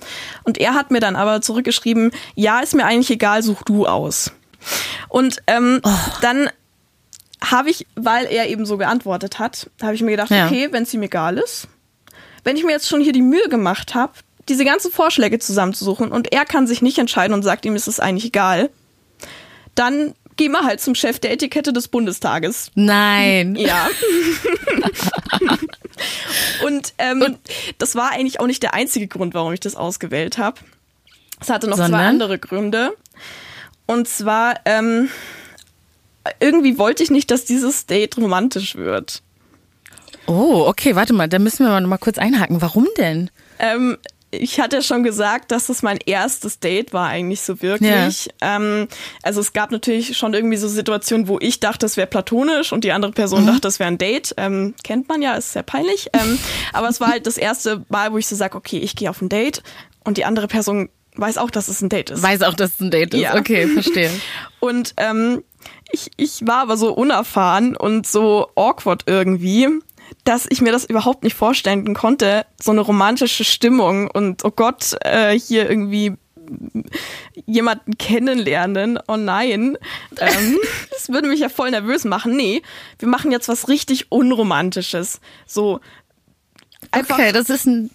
Und 0.43 0.57
er 0.57 0.75
hat 0.75 0.91
mir 0.91 1.01
dann 1.01 1.17
aber 1.17 1.41
zurückgeschrieben, 1.41 2.11
ja, 2.35 2.59
ist 2.59 2.73
mir 2.73 2.85
eigentlich 2.85 3.09
egal, 3.09 3.43
such 3.43 3.63
du 3.63 3.85
aus. 3.85 4.31
Und 5.07 5.41
ähm, 5.47 5.81
dann 6.21 6.49
habe 7.41 7.69
ich, 7.69 7.87
weil 7.95 8.25
er 8.25 8.49
eben 8.49 8.65
so 8.65 8.77
geantwortet 8.77 9.39
hat, 9.39 9.69
habe 9.81 9.95
ich 9.95 10.01
mir 10.01 10.11
gedacht, 10.11 10.29
Ja. 10.29 10.47
okay, 10.47 10.67
wenn 10.71 10.83
es 10.83 10.93
ihm 10.93 11.03
egal 11.03 11.37
ist, 11.37 11.67
wenn 12.43 12.57
ich 12.57 12.63
mir 12.63 12.71
jetzt 12.71 12.87
schon 12.87 13.01
hier 13.01 13.13
die 13.13 13.21
Mühe 13.21 13.47
gemacht 13.49 13.95
habe, 13.95 14.13
diese 14.49 14.65
ganzen 14.65 14.91
Vorschläge 14.91 15.39
zusammenzusuchen 15.39 16.11
und 16.11 16.31
er 16.33 16.45
kann 16.45 16.67
sich 16.67 16.81
nicht 16.81 16.97
entscheiden 16.97 17.33
und 17.33 17.43
sagt 17.43 17.65
ihm, 17.65 17.75
ist 17.75 17.87
es 17.87 17.99
eigentlich 17.99 18.25
egal, 18.25 18.69
dann 19.75 20.15
gehen 20.35 20.51
wir 20.53 20.63
halt 20.63 20.81
zum 20.81 20.95
Chef 20.95 21.19
der 21.19 21.31
Etikette 21.31 21.73
des 21.73 21.87
Bundestages. 21.89 22.71
Nein. 22.73 23.55
Ja. 23.55 23.87
und, 26.65 26.93
ähm, 26.97 27.37
das 27.77 27.95
war 27.95 28.11
eigentlich 28.11 28.39
auch 28.39 28.47
nicht 28.47 28.63
der 28.63 28.73
einzige 28.73 29.07
Grund, 29.07 29.33
warum 29.33 29.53
ich 29.53 29.59
das 29.59 29.75
ausgewählt 29.75 30.37
habe. 30.37 30.59
Es 31.41 31.49
hatte 31.49 31.67
noch 31.67 31.77
zwei 31.77 31.83
Sondern? 31.83 32.01
andere 32.05 32.39
Gründe. 32.39 32.95
Und 33.89 34.07
zwar, 34.07 34.53
ähm, 34.65 35.09
irgendwie 36.39 36.77
wollte 36.77 37.01
ich 37.01 37.09
nicht, 37.09 37.31
dass 37.31 37.45
dieses 37.45 37.87
Date 37.87 38.17
romantisch 38.17 38.75
wird. 38.75 39.23
Oh, 40.27 40.65
okay, 40.67 40.95
warte 40.95 41.11
mal, 41.13 41.27
da 41.27 41.39
müssen 41.39 41.65
wir 41.65 41.71
mal 41.71 41.81
mal 41.81 41.97
kurz 41.97 42.19
einhaken. 42.19 42.61
Warum 42.61 42.87
denn? 42.99 43.31
Ähm, 43.57 43.97
ich 44.29 44.59
hatte 44.59 44.83
schon 44.83 45.01
gesagt, 45.01 45.51
dass 45.51 45.65
das 45.65 45.81
mein 45.81 45.97
erstes 46.05 46.59
Date 46.59 46.93
war 46.93 47.07
eigentlich 47.07 47.41
so 47.41 47.63
wirklich. 47.63 48.29
Ja. 48.39 48.57
Ähm, 48.57 48.87
also 49.23 49.41
es 49.41 49.53
gab 49.53 49.71
natürlich 49.71 50.15
schon 50.15 50.35
irgendwie 50.35 50.57
so 50.57 50.67
Situationen, 50.67 51.27
wo 51.27 51.39
ich 51.41 51.59
dachte, 51.59 51.87
es 51.87 51.97
wäre 51.97 52.05
platonisch 52.05 52.71
und 52.71 52.83
die 52.83 52.91
andere 52.91 53.11
Person 53.11 53.41
mhm. 53.41 53.47
dachte, 53.47 53.69
es 53.69 53.79
wäre 53.79 53.87
ein 53.87 53.97
Date. 53.97 54.35
Ähm, 54.37 54.75
kennt 54.83 55.09
man 55.09 55.23
ja, 55.23 55.33
ist 55.33 55.53
sehr 55.53 55.63
peinlich. 55.63 56.11
Ähm, 56.13 56.37
aber 56.73 56.89
es 56.89 57.01
war 57.01 57.07
halt 57.07 57.25
das 57.25 57.37
erste 57.37 57.83
Mal, 57.89 58.13
wo 58.13 58.19
ich 58.19 58.27
so 58.27 58.35
sage, 58.35 58.55
okay, 58.55 58.77
ich 58.77 58.95
gehe 58.95 59.09
auf 59.09 59.19
ein 59.23 59.29
Date 59.29 59.63
und 60.03 60.17
die 60.17 60.25
andere 60.25 60.47
Person 60.47 60.89
weiß 61.19 61.37
auch, 61.37 61.51
dass 61.51 61.67
es 61.67 61.81
ein 61.81 61.89
Date 61.89 62.11
ist. 62.11 62.23
Weiß 62.23 62.41
auch, 62.43 62.53
dass 62.53 62.75
es 62.75 62.79
ein 62.79 62.91
Date 62.91 63.13
ist. 63.13 63.21
Ja. 63.21 63.35
Okay, 63.35 63.67
verstehe. 63.67 64.11
und 64.59 64.93
ähm, 64.97 65.43
ich, 65.91 66.11
ich 66.17 66.45
war 66.45 66.61
aber 66.61 66.77
so 66.77 66.93
unerfahren 66.93 67.75
und 67.75 68.07
so 68.07 68.49
awkward 68.55 69.03
irgendwie 69.07 69.67
dass 70.23 70.47
ich 70.49 70.61
mir 70.61 70.71
das 70.71 70.85
überhaupt 70.85 71.23
nicht 71.23 71.35
vorstellen 71.35 71.93
konnte, 71.93 72.45
so 72.59 72.71
eine 72.71 72.81
romantische 72.81 73.43
Stimmung 73.43 74.09
und 74.09 74.43
oh 74.43 74.51
Gott, 74.51 74.95
äh, 75.01 75.37
hier 75.39 75.69
irgendwie 75.69 76.15
jemanden 77.45 77.97
kennenlernen. 77.97 78.99
Oh 79.07 79.17
nein, 79.17 79.77
ähm, 80.19 80.57
das 80.91 81.09
würde 81.09 81.27
mich 81.27 81.39
ja 81.39 81.49
voll 81.49 81.71
nervös 81.71 82.05
machen. 82.05 82.35
Nee, 82.35 82.61
wir 82.97 83.07
machen 83.07 83.31
jetzt 83.31 83.47
was 83.47 83.67
richtig 83.67 84.11
Unromantisches. 84.11 85.21
So 85.45 85.79
einfach. 86.91 87.17
Okay, 87.17 87.31
das 87.31 87.49
ist 87.49 87.65
ein 87.65 87.91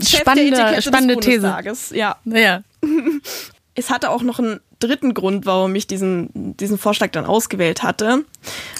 spannende, 0.00 0.82
spannende 0.82 1.16
These. 1.16 1.54
Ja. 1.92 2.16
ja. 2.24 2.62
es 3.74 3.90
hatte 3.90 4.10
auch 4.10 4.22
noch 4.22 4.38
einen 4.38 4.60
dritten 4.80 5.14
Grund, 5.14 5.46
warum 5.46 5.74
ich 5.74 5.86
diesen, 5.86 6.56
diesen 6.56 6.78
Vorschlag 6.78 7.10
dann 7.10 7.26
ausgewählt 7.26 7.82
hatte. 7.82 8.24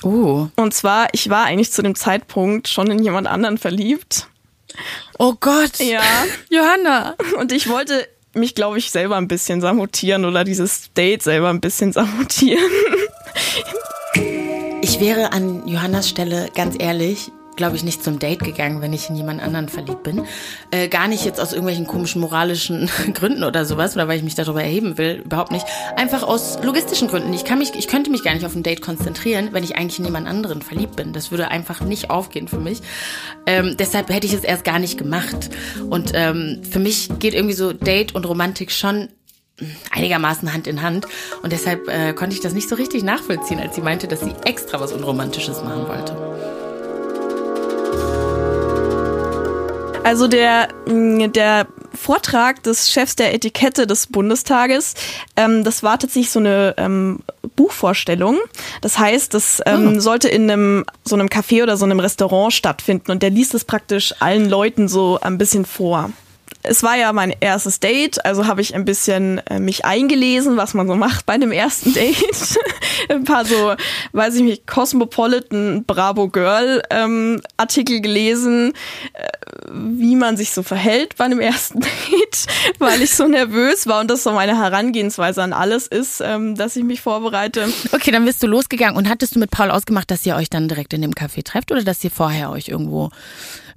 Oh. 0.03 0.49
Und 0.57 0.75
zwar, 0.75 1.09
ich 1.13 1.29
war 1.29 1.45
eigentlich 1.45 1.73
zu 1.73 1.83
dem 1.83 1.95
Zeitpunkt 1.95 2.69
schon 2.69 2.91
in 2.91 3.03
jemand 3.03 3.27
anderen 3.27 3.59
verliebt. 3.59 4.29
Oh 5.19 5.35
Gott. 5.39 5.79
Ja. 5.81 6.03
Johanna. 6.51 7.17
Und 7.39 7.53
ich 7.53 7.69
wollte 7.69 8.07
mich, 8.35 8.55
glaube 8.55 8.79
ich, 8.79 8.91
selber 8.91 9.17
ein 9.17 9.29
bisschen 9.29 9.61
sabotieren 9.61 10.25
oder 10.25 10.45
dieses 10.45 10.93
Date 10.93 11.23
selber 11.23 11.49
ein 11.51 11.61
bisschen 11.61 11.93
sabotieren. 11.93 12.71
Ich 14.83 15.01
wäre 15.01 15.33
an 15.33 15.67
Johannas 15.67 16.09
Stelle 16.09 16.49
ganz 16.55 16.77
ehrlich 16.79 17.31
glaube 17.59 17.77
ich, 17.77 17.85
nicht 17.85 18.03
zum 18.03 18.19
Date 18.19 18.41
gegangen, 18.41 18.81
wenn 18.81 18.95
ich 18.95 19.11
in 19.11 19.17
jemand 19.17 19.43
anderen 19.43 19.69
verliebt 19.69 20.03
bin. 20.03 20.25
Äh, 20.71 20.89
gar 20.89 21.09
nicht 21.09 21.27
jetzt 21.27 21.39
aus 21.41 21.53
irgendwelchen 21.53 21.87
komischen 21.87 22.23
moralischen 22.23 22.89
Gründen 23.13 23.45
oder 23.45 23.67
sowas 23.67 23.95
oder 23.95 24.09
weil 24.09 24.17
ich 24.17 24.25
mich 24.25 24.35
darüber 24.35 24.63
erheben 24.63 24.97
will, 24.97 25.23
überhaupt 25.25 25.53
nicht. 25.53 25.67
Einfach 25.97 26.23
aus 26.23 26.59
logistischen 26.63 27.09
Gründen. 27.09 27.35
Ich 27.35 27.45
kann 27.45 27.59
mich, 27.59 27.75
ich 27.75 27.89
könnte 27.89 28.11
mich 28.11 28.25
gar 28.25 28.33
nicht 28.33 28.47
auf 28.47 28.57
ein 28.57 28.63
Date 28.63 28.81
konzentrieren, 28.81 29.51
wenn 29.53 29.65
ich 29.65 29.77
eigentlich 29.77 29.99
in 29.99 30.07
jemand 30.07 30.27
anderen 30.27 30.63
verliebt 30.63 30.97
bin. 30.97 31.13
Das 31.13 31.31
würde 31.31 31.49
einfach 31.51 31.83
nicht 31.83 32.09
aufgehen 32.09 32.49
für 32.49 32.61
mich. 32.61 32.81
Ähm, 33.45 33.77
deshalb 33.79 34.09
hätte 34.09 34.27
ich 34.27 34.33
es 34.33 34.45
erst 34.45 34.65
gar 34.65 34.79
nicht 34.79 34.97
gemacht. 34.97 35.51
Und 35.91 36.13
ähm, 36.15 36.63
für 36.69 36.79
mich 36.79 37.11
geht 37.19 37.35
irgendwie 37.35 37.55
so 37.55 37.75
Date 37.75 38.15
und 38.15 38.25
Romantik 38.25 38.73
schon 38.73 39.09
einigermaßen 39.91 40.53
Hand 40.53 40.67
in 40.67 40.83
Hand. 40.83 41.07
Und 41.43 41.53
deshalb 41.53 41.89
äh, 41.89 42.13
konnte 42.13 42.35
ich 42.35 42.41
das 42.41 42.53
nicht 42.53 42.69
so 42.69 42.77
richtig 42.77 43.03
nachvollziehen, 43.03 43.59
als 43.61 43.75
sie 43.75 43.81
meinte, 43.81 44.07
dass 44.09 44.21
sie 44.21 44.33
extra 44.45 44.81
was 44.81 44.93
Unromantisches 44.93 45.63
machen 45.63 45.89
wollte. 45.89 46.38
Also 50.09 50.27
der, 50.27 50.69
mm, 50.87 51.33
der 51.33 51.67
Vortrag 51.93 52.63
des 52.63 52.91
Chefs 52.91 53.15
der 53.15 53.35
Etikette 53.35 53.87
des 53.87 54.07
Bundestages, 54.07 54.95
ähm, 55.37 55.65
das 55.65 55.83
war 55.83 55.99
tatsächlich 55.99 56.31
so 56.31 56.39
eine 56.39 56.73
ähm, 56.79 57.19
Buchvorstellung. 57.57 58.39
Das 58.81 58.99
heißt, 58.99 59.35
das 59.35 59.61
ähm, 59.67 59.97
oh. 59.97 60.01
sollte 60.01 60.29
in 60.29 60.51
einem 60.51 60.87
so 61.05 61.15
einem 61.15 61.27
Café 61.27 61.63
oder 61.63 61.77
so 61.77 61.85
einem 61.85 62.01
Restaurant 62.01 62.55
stattfinden 62.55 63.11
und 63.11 63.23
der 63.23 63.29
liest 63.29 63.53
es 63.53 63.67
praktisch 63.67 64.15
allen 64.21 64.49
Leuten 64.49 64.89
so 64.89 65.19
ein 65.21 65.37
bisschen 65.37 65.67
vor 65.67 66.11
es 66.63 66.83
war 66.83 66.97
ja 66.97 67.13
mein 67.13 67.35
erstes 67.41 67.81
Date, 67.81 68.25
also 68.25 68.47
habe 68.47 68.61
ich 68.61 68.75
ein 68.75 68.85
bisschen 68.85 69.39
äh, 69.47 69.59
mich 69.59 69.85
eingelesen, 69.85 70.57
was 70.57 70.75
man 70.75 70.87
so 70.89 70.97
macht 70.97 71.27
bei 71.27 71.35
einem 71.35 71.53
ersten 71.53 71.95
Date. 71.95 72.17
ein 73.09 73.25
paar 73.25 73.45
so, 73.45 73.75
weiß 74.13 74.35
ich 74.37 74.43
nicht, 74.43 74.67
Cosmopolitan 74.67 75.85
Bravo 75.85 76.29
Girl 76.29 76.83
ähm, 76.91 77.41
Artikel 77.57 78.01
gelesen, 78.01 78.73
äh, 79.15 79.29
wie 79.99 80.17
man 80.17 80.37
sich 80.37 80.51
so 80.51 80.63
verhält 80.63 81.17
bei 81.17 81.25
einem 81.25 81.41
ersten 81.41 81.81
Date, 82.11 82.47
weil 82.79 83.03
ich 83.03 83.15
so 83.15 83.27
nervös 83.27 83.87
war 83.87 84.01
und 84.01 84.11
das 84.11 84.23
so 84.23 84.33
meine 84.33 84.59
Herangehensweise 84.59 85.43
an 85.43 85.53
alles 85.53 85.87
ist, 85.87 86.21
ähm, 86.21 86.55
dass 86.55 86.77
ich 86.77 86.85
mich 86.85 87.01
vorbereite. 87.01 87.69
Okay, 87.93 88.11
dann 88.11 88.25
bist 88.25 88.43
du 88.43 88.47
losgegangen 88.47 88.97
und 88.97 89.09
hattest 89.09 89.35
du 89.35 89.39
mit 89.39 89.51
Paul 89.51 89.71
ausgemacht, 89.71 90.11
dass 90.11 90.25
ihr 90.27 90.37
euch 90.37 90.51
dann 90.51 90.69
direkt 90.69 90.93
in 90.95 91.03
dem 91.03 91.13
Café 91.13 91.45
trefft 91.45 91.73
oder 91.73 91.83
dass 91.83 92.03
ihr 92.05 92.11
vorher 92.11 92.51
euch 92.51 92.69
irgendwo 92.69 93.11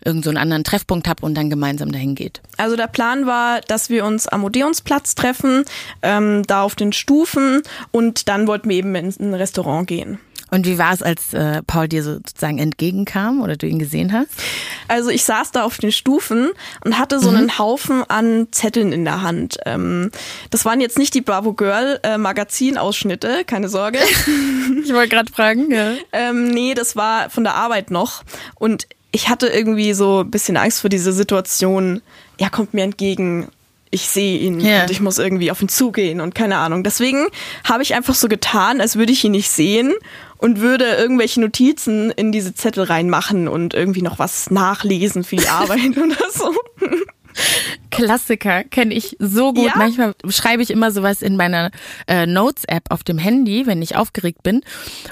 irgendeinen 0.03 0.23
so 0.23 0.29
einen 0.31 0.37
anderen 0.37 0.63
Treffpunkt 0.63 1.07
habt 1.07 1.23
und 1.23 1.35
dann 1.35 1.49
gemeinsam 1.49 1.91
dahin 1.91 2.15
geht? 2.15 2.41
Also 2.57 2.75
der 2.75 2.87
Plan 2.87 3.25
war, 3.25 3.61
dass 3.61 3.89
wir 3.89 4.05
uns 4.05 4.27
am 4.27 4.43
Odeonsplatz 4.43 5.15
treffen, 5.15 5.63
ähm, 6.01 6.43
da 6.47 6.63
auf 6.63 6.75
den 6.75 6.93
Stufen 6.93 7.61
und 7.91 8.27
dann 8.27 8.47
wollten 8.47 8.69
wir 8.69 8.77
eben 8.77 8.95
in 8.95 9.13
ein 9.19 9.33
Restaurant 9.33 9.87
gehen. 9.87 10.19
Und 10.53 10.67
wie 10.67 10.77
war 10.77 10.93
es, 10.93 11.01
als 11.01 11.34
äh, 11.34 11.63
Paul 11.63 11.88
dir 11.88 12.03
sozusagen 12.03 12.60
entgegenkam 12.60 13.41
oder 13.41 13.55
du 13.55 13.67
ihn 13.67 13.79
gesehen 13.79 14.12
hast? 14.12 14.27
Also 14.89 15.10
ich 15.10 15.24
saß 15.24 15.51
da 15.51 15.63
auf 15.63 15.77
den 15.77 15.93
Stufen 15.93 16.50
und 16.84 17.00
hatte 17.00 17.22
so 17.22 17.31
mhm. 17.31 17.38
einen 17.38 17.58
Haufen 17.58 18.03
an 18.10 18.50
Zetteln 18.51 18.91
in 18.91 19.05
der 19.05 19.22
Hand. 19.22 19.58
Ähm, 19.65 20.12
das 20.50 20.65
waren 20.65 20.81
jetzt 20.81 20.98
nicht 20.98 21.13
die 21.13 21.22
Bravo 21.22 21.53
Girl 21.53 22.01
äh, 22.03 22.17
Magazinausschnitte, 22.17 23.46
keine 23.48 23.70
Sorge. 23.70 24.00
ich 24.84 24.93
wollte 24.93 25.08
gerade 25.08 25.31
fragen. 25.31 25.72
Ja. 25.72 25.93
Ähm, 26.12 26.50
nee, 26.50 26.74
das 26.74 26.98
war 26.98 27.29
von 27.29 27.46
der 27.46 27.55
Arbeit 27.55 27.89
noch. 27.89 28.24
Und 28.55 28.88
ich 29.13 29.29
hatte 29.29 29.48
irgendwie 29.48 29.93
so 29.93 30.20
ein 30.20 30.31
bisschen 30.31 30.58
Angst 30.58 30.81
vor 30.81 30.89
dieser 30.89 31.13
Situation. 31.13 32.01
Er 32.38 32.50
kommt 32.50 32.74
mir 32.74 32.84
entgegen, 32.84 33.48
ich 33.89 34.08
sehe 34.08 34.39
ihn 34.39 34.62
yeah. 34.62 34.84
und 34.84 34.91
ich 34.91 35.01
muss 35.01 35.17
irgendwie 35.17 35.51
auf 35.51 35.62
ihn 35.62 35.70
zugehen 35.70 36.22
und 36.22 36.34
keine 36.34 36.58
Ahnung. 36.58 36.84
Deswegen 36.84 37.27
habe 37.65 37.84
ich 37.84 37.93
einfach 37.93 38.15
so 38.15 38.29
getan, 38.29 38.79
als 38.79 38.96
würde 38.96 39.12
ich 39.12 39.24
ihn 39.24 39.31
nicht 39.31 39.50
sehen 39.50 39.93
und 40.41 40.60
würde 40.60 40.86
irgendwelche 40.95 41.39
Notizen 41.39 42.12
in 42.12 42.31
diese 42.31 42.53
Zettel 42.53 42.83
reinmachen 42.83 43.48
und 43.48 43.75
irgendwie 43.75 44.01
noch 44.01 44.19
was 44.19 44.50
nachlesen 44.50 45.24
für 45.24 45.36
die 45.36 45.48
Arbeit 45.48 45.95
oder 45.98 46.29
so. 46.33 46.53
Klassiker, 47.91 48.63
kenne 48.63 48.93
ich 48.93 49.15
so 49.19 49.53
gut. 49.53 49.67
Ja? 49.67 49.74
Manchmal 49.75 50.13
schreibe 50.29 50.63
ich 50.63 50.71
immer 50.71 50.91
sowas 50.91 51.21
in 51.21 51.36
meiner 51.36 51.71
äh, 52.07 52.25
Notes-App 52.25 52.86
auf 52.89 53.03
dem 53.03 53.17
Handy, 53.17 53.65
wenn 53.67 53.81
ich 53.81 53.95
aufgeregt 53.95 54.43
bin. 54.43 54.62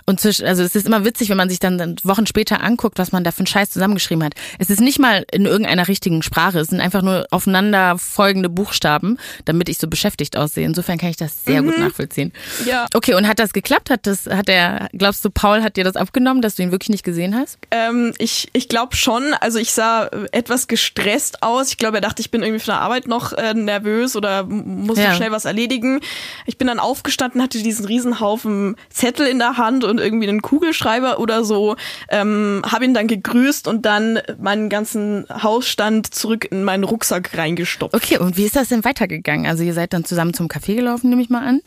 Und 0.05 0.19
zwisch, 0.19 0.41
also 0.41 0.63
es 0.63 0.75
ist 0.75 0.87
immer 0.87 1.05
witzig, 1.05 1.29
wenn 1.29 1.37
man 1.37 1.49
sich 1.49 1.59
dann 1.59 1.95
Wochen 2.03 2.25
später 2.25 2.61
anguckt, 2.63 2.99
was 2.99 3.11
man 3.11 3.23
da 3.23 3.31
für 3.31 3.39
einen 3.39 3.47
Scheiß 3.47 3.69
zusammengeschrieben 3.69 4.23
hat. 4.23 4.33
Es 4.57 4.69
ist 4.69 4.81
nicht 4.81 4.99
mal 4.99 5.25
in 5.31 5.45
irgendeiner 5.45 5.87
richtigen 5.87 6.21
Sprache, 6.23 6.59
es 6.59 6.67
sind 6.67 6.81
einfach 6.81 7.01
nur 7.01 7.27
aufeinander 7.31 7.97
folgende 7.97 8.49
Buchstaben, 8.49 9.17
damit 9.45 9.69
ich 9.69 9.77
so 9.77 9.87
beschäftigt 9.87 10.37
aussehe. 10.37 10.65
Insofern 10.65 10.97
kann 10.97 11.09
ich 11.09 11.17
das 11.17 11.43
sehr 11.45 11.61
mhm. 11.61 11.67
gut 11.67 11.79
nachvollziehen. 11.79 12.33
Ja. 12.65 12.87
Okay, 12.93 13.13
und 13.13 13.27
hat 13.27 13.39
das 13.39 13.53
geklappt? 13.53 13.89
Hat 13.89 14.07
das, 14.07 14.25
hat 14.25 14.49
er, 14.49 14.89
glaubst 14.93 15.23
du, 15.23 15.29
Paul 15.29 15.63
hat 15.63 15.77
dir 15.77 15.83
das 15.83 15.95
abgenommen, 15.95 16.41
dass 16.41 16.55
du 16.55 16.63
ihn 16.63 16.71
wirklich 16.71 16.89
nicht 16.89 17.03
gesehen 17.03 17.35
hast? 17.35 17.57
Ähm, 17.71 18.13
ich 18.17 18.49
ich 18.53 18.67
glaube 18.67 18.95
schon. 18.95 19.33
Also 19.39 19.59
ich 19.59 19.71
sah 19.71 20.09
etwas 20.31 20.67
gestresst 20.67 21.43
aus. 21.43 21.69
Ich 21.69 21.77
glaube, 21.77 21.97
er 21.97 22.01
dachte, 22.01 22.21
ich 22.21 22.31
bin 22.31 22.41
irgendwie 22.43 22.63
der 22.69 22.79
Arbeit 22.79 23.07
noch 23.07 23.33
äh, 23.33 23.53
nervös 23.53 24.15
oder 24.15 24.43
musste 24.45 25.03
ja. 25.03 25.13
schnell 25.13 25.31
was 25.31 25.45
erledigen. 25.45 25.99
Ich 26.45 26.57
bin 26.57 26.67
dann 26.67 26.79
aufgestanden, 26.79 27.41
hatte 27.41 27.61
diesen 27.61 27.85
Riesenhaufen 27.85 28.75
Zettel 28.89 29.27
in 29.27 29.39
der 29.39 29.57
Hand 29.57 29.83
und 29.83 29.99
irgendwie 29.99 30.27
einen 30.27 30.41
Kugelschreiber 30.41 31.19
oder 31.19 31.43
so, 31.43 31.75
ähm, 32.09 32.61
habe 32.65 32.85
ihn 32.85 32.93
dann 32.93 33.07
gegrüßt 33.07 33.67
und 33.67 33.85
dann 33.85 34.19
meinen 34.39 34.69
ganzen 34.69 35.25
Hausstand 35.29 36.13
zurück 36.13 36.47
in 36.49 36.63
meinen 36.63 36.83
Rucksack 36.83 37.37
reingestopft. 37.37 37.93
Okay, 37.93 38.17
und 38.17 38.37
wie 38.37 38.45
ist 38.45 38.55
das 38.55 38.69
denn 38.69 38.83
weitergegangen? 38.85 39.45
Also 39.45 39.63
ihr 39.63 39.73
seid 39.73 39.93
dann 39.93 40.05
zusammen 40.05 40.33
zum 40.33 40.47
Café 40.47 40.75
gelaufen, 40.75 41.09
nehme 41.09 41.21
ich 41.21 41.29
mal 41.29 41.45
an? 41.45 41.61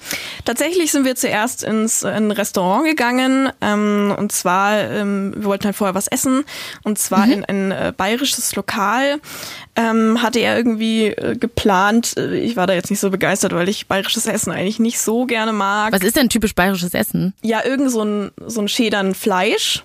Tatsächlich 0.45 0.93
sind 0.93 1.05
wir 1.05 1.15
zuerst 1.15 1.63
ins 1.63 2.03
in 2.03 2.09
ein 2.09 2.31
Restaurant 2.31 2.85
gegangen 2.85 3.51
ähm, 3.61 4.15
und 4.17 4.33
zwar, 4.33 4.79
ähm, 4.79 5.33
wir 5.37 5.45
wollten 5.45 5.65
halt 5.67 5.77
vorher 5.77 5.95
was 5.95 6.09
essen 6.09 6.45
und 6.83 6.99
zwar 6.99 7.27
mhm. 7.27 7.33
in 7.33 7.45
ein 7.45 7.73
äh, 7.73 7.93
bayerisches 7.97 8.55
Lokal 8.57 9.21
ähm, 9.77 10.21
hatte 10.23 10.41
er 10.41 10.57
irgendwie 10.57 11.07
äh, 11.07 11.37
geplant. 11.37 12.17
Äh, 12.17 12.39
ich 12.39 12.57
war 12.57 12.67
da 12.67 12.75
jetzt 12.75 12.91
nicht 12.91 13.01
so 13.01 13.11
begeistert, 13.11 13.55
weil 13.55 13.69
ich 13.69 13.87
bayerisches 13.87 14.27
Essen 14.27 14.53
eigentlich 14.53 14.79
nicht 14.79 15.01
so 15.01 15.25
gerne 15.25 15.53
mag. 15.53 15.93
Was 15.93 16.03
ist 16.03 16.17
denn 16.17 16.29
typisch 16.29 16.55
bayerisches 16.55 16.95
Essen? 16.95 17.35
Ja, 17.43 17.65
irgend 17.65 17.91
so 17.91 18.05
ein, 18.05 18.31
so 18.47 18.61
ein 18.61 18.69
Schädern 18.69 19.15
Fleisch 19.15 19.83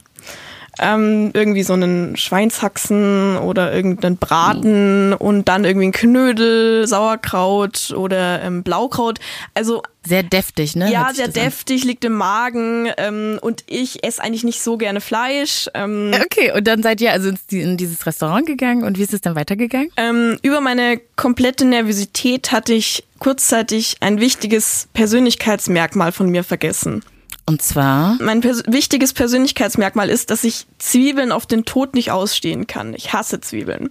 ähm, 0.79 1.31
irgendwie 1.33 1.63
so 1.63 1.73
einen 1.73 2.15
Schweinshaxen 2.17 3.37
oder 3.37 3.73
irgendeinen 3.73 4.17
Braten 4.17 5.13
und 5.13 5.47
dann 5.47 5.65
irgendwie 5.65 5.87
ein 5.87 5.91
Knödel, 5.91 6.87
Sauerkraut 6.87 7.93
oder 7.95 8.41
ähm, 8.41 8.63
Blaukraut. 8.63 9.19
Also 9.53 9.81
sehr 10.05 10.23
deftig, 10.23 10.75
ne? 10.75 10.89
Ja, 10.91 11.11
sehr 11.13 11.27
deftig, 11.27 11.81
an. 11.81 11.87
liegt 11.89 12.05
im 12.05 12.13
Magen 12.13 12.89
ähm, 12.97 13.39
und 13.41 13.63
ich 13.67 14.05
esse 14.05 14.23
eigentlich 14.23 14.45
nicht 14.45 14.61
so 14.61 14.77
gerne 14.77 15.01
Fleisch. 15.01 15.67
Ähm, 15.73 16.11
okay, 16.25 16.53
und 16.55 16.65
dann 16.65 16.81
seid 16.81 17.01
ihr 17.01 17.11
also 17.11 17.31
in 17.51 17.75
dieses 17.75 18.05
Restaurant 18.05 18.45
gegangen 18.45 18.83
und 18.83 18.97
wie 18.97 19.03
ist 19.03 19.13
es 19.13 19.21
dann 19.21 19.35
weitergegangen? 19.35 19.89
Ähm, 19.97 20.37
über 20.43 20.61
meine 20.61 21.01
komplette 21.17 21.65
Nervosität 21.65 22.51
hatte 22.53 22.73
ich 22.73 23.03
kurzzeitig 23.19 23.97
ein 23.99 24.21
wichtiges 24.21 24.87
Persönlichkeitsmerkmal 24.93 26.11
von 26.11 26.29
mir 26.29 26.43
vergessen. 26.43 27.03
Und 27.49 27.61
zwar? 27.61 28.17
Mein 28.21 28.41
pers 28.41 28.61
wichtiges 28.67 29.13
Persönlichkeitsmerkmal 29.13 30.09
ist, 30.09 30.31
dass 30.31 30.43
ich 30.43 30.65
Zwiebeln 30.79 31.31
auf 31.31 31.45
den 31.45 31.63
Tod 31.63 31.95
nicht 31.95 32.11
ausstehen 32.11 32.67
kann. 32.67 32.93
Ich 32.93 33.13
hasse 33.13 33.39
Zwiebeln. 33.39 33.89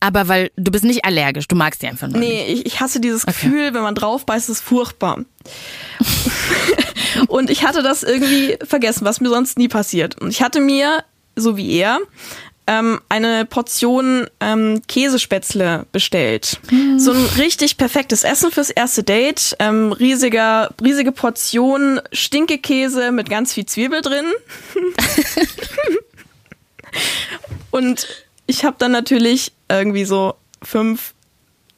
Aber 0.00 0.26
weil 0.26 0.50
du 0.56 0.72
bist 0.72 0.84
nicht 0.84 1.04
allergisch, 1.04 1.46
du 1.46 1.54
magst 1.54 1.80
die 1.82 1.86
einfach 1.86 2.08
nur 2.08 2.18
Nee, 2.18 2.44
nicht. 2.48 2.60
ich, 2.60 2.66
ich 2.74 2.80
hasse 2.80 3.00
dieses 3.00 3.24
Gefühl, 3.24 3.72
wenn 3.72 3.82
man 3.82 3.94
drauf 3.94 4.26
beißt, 4.26 4.48
ist 4.50 4.60
furchtbar. 4.62 5.20
und 7.28 7.50
ich 7.50 7.64
hatte 7.64 7.82
das 7.82 8.02
irgendwie 8.02 8.58
vergessen, 8.64 9.04
was 9.04 9.20
mir 9.20 9.28
sonst 9.28 9.58
nie 9.58 9.68
passiert. 9.68 10.20
Und 10.20 10.30
ich 10.30 10.42
hatte 10.42 10.60
mir, 10.60 11.04
so 11.36 11.56
wie 11.56 11.70
er, 11.78 11.98
ähm, 12.68 13.00
eine 13.08 13.46
Portion 13.46 14.28
ähm, 14.40 14.82
Käsespätzle 14.86 15.86
bestellt. 15.90 16.60
So 16.98 17.12
ein 17.12 17.24
richtig 17.38 17.78
perfektes 17.78 18.22
Essen 18.22 18.52
fürs 18.52 18.70
erste 18.70 19.02
Date. 19.02 19.56
Ähm, 19.58 19.90
riesiger, 19.90 20.70
riesige 20.80 21.10
Portion 21.10 22.00
Stinkekäse 22.12 23.10
mit 23.10 23.30
ganz 23.30 23.54
viel 23.54 23.66
Zwiebel 23.66 24.02
drin. 24.02 24.26
Und 27.70 28.06
ich 28.46 28.64
habe 28.64 28.76
dann 28.78 28.92
natürlich 28.92 29.52
irgendwie 29.70 30.04
so 30.04 30.34
fünf, 30.62 31.14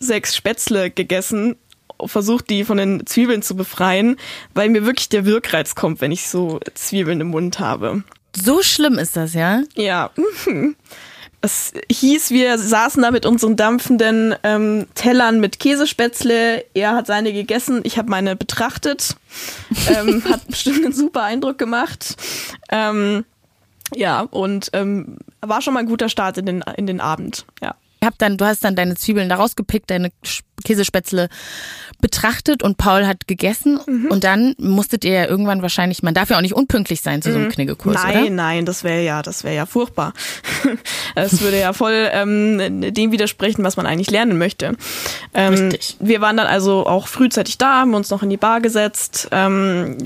sechs 0.01 0.35
Spätzle 0.35 0.91
gegessen, 0.91 1.57
versucht 2.05 2.51
die 2.51 2.65
von 2.65 2.79
den 2.79 3.07
Zwiebeln 3.07 3.43
zu 3.43 3.55
befreien, 3.55 4.17
weil 4.55 4.71
mir 4.71 4.87
wirklich 4.87 5.09
der 5.09 5.25
Wirkreiz 5.25 5.75
kommt, 5.75 6.01
wenn 6.01 6.13
ich 6.13 6.29
so 6.29 6.59
Zwiebeln 6.75 7.21
im 7.21 7.29
Mund 7.29 7.61
habe. 7.61 8.03
So 8.35 8.63
schlimm 8.63 8.99
ist 8.99 9.17
das, 9.17 9.35
ja? 9.35 9.63
Ja. 9.75 10.11
Es 11.43 11.73
hieß, 11.91 12.31
wir 12.31 12.59
saßen 12.59 13.03
da 13.03 13.11
mit 13.11 13.25
unseren 13.25 13.57
dampfenden 13.57 14.35
ähm, 14.43 14.87
Tellern 14.95 15.41
mit 15.41 15.59
Käsespätzle. 15.59 16.65
Er 16.75 16.95
hat 16.95 17.07
seine 17.07 17.33
gegessen, 17.33 17.81
ich 17.85 17.97
habe 17.97 18.11
meine 18.11 18.37
betrachtet. 18.37 19.17
Ähm, 19.89 20.23
hat 20.29 20.47
bestimmt 20.47 20.85
einen 20.85 20.93
super 20.93 21.23
Eindruck 21.23 21.57
gemacht. 21.57 22.17
Ähm, 22.71 23.25
ja, 23.95 24.21
und 24.21 24.69
ähm, 24.75 25.17
war 25.41 25.63
schon 25.63 25.75
mal 25.75 25.81
ein 25.81 25.87
guter 25.87 26.11
Start 26.11 26.37
in 26.37 26.47
den, 26.47 26.65
in 26.77 26.87
den 26.87 27.01
Abend. 27.01 27.47
Ja. 27.63 27.75
Ich 28.01 28.07
hab 28.07 28.19
dann, 28.19 28.37
du 28.37 28.47
hast 28.47 28.65
dann 28.65 28.77
deine 28.77 28.95
Zwiebeln 28.95 29.29
da 29.29 29.37
rausgepickt, 29.37 29.91
deine 29.91 30.11
Käsespätzle 30.65 31.29
betrachtet 32.01 32.63
und 32.63 32.79
Paul 32.79 33.07
hat 33.07 33.27
gegessen 33.27 33.79
Mhm. 33.87 34.07
und 34.11 34.25
dann 34.25 34.55
musstet 34.59 35.05
ihr 35.05 35.13
ja 35.13 35.27
irgendwann 35.27 35.61
wahrscheinlich, 35.63 36.03
man 36.03 36.15
darf 36.15 36.31
ja 36.31 36.37
auch 36.39 36.41
nicht 36.41 36.55
unpünktlich 36.55 37.03
sein 37.03 37.21
zu 37.23 37.31
so 37.33 37.39
einem 37.39 37.51
Kniggekurs, 37.51 37.97
Mhm. 37.97 38.03
Nein, 38.11 38.23
oder? 38.23 38.31
nein, 38.31 38.65
das 38.65 38.85
wäre 38.85 39.03
ja, 39.03 39.23
das 39.23 39.45
wäre 39.45 39.55
ja 39.57 39.67
furchtbar. 39.67 40.13
Das 41.17 41.41
würde 41.41 41.59
ja 41.59 41.73
voll 41.73 42.09
ähm, 42.13 42.93
dem 42.95 43.11
widersprechen, 43.13 43.65
was 43.65 43.77
man 43.77 43.85
eigentlich 43.87 44.11
lernen 44.11 44.39
möchte. 44.39 44.77
Ähm, 45.35 45.55
Richtig. 45.55 45.97
Wir 45.99 46.21
waren 46.21 46.37
dann 46.37 46.47
also 46.47 46.87
auch 46.87 47.09
frühzeitig 47.09 47.59
da, 47.59 47.81
haben 47.81 47.95
uns 47.95 48.11
noch 48.11 48.23
in 48.23 48.31
die 48.31 48.37
Bar 48.37 48.61
gesetzt. 48.61 49.29
Ähm, 49.33 49.99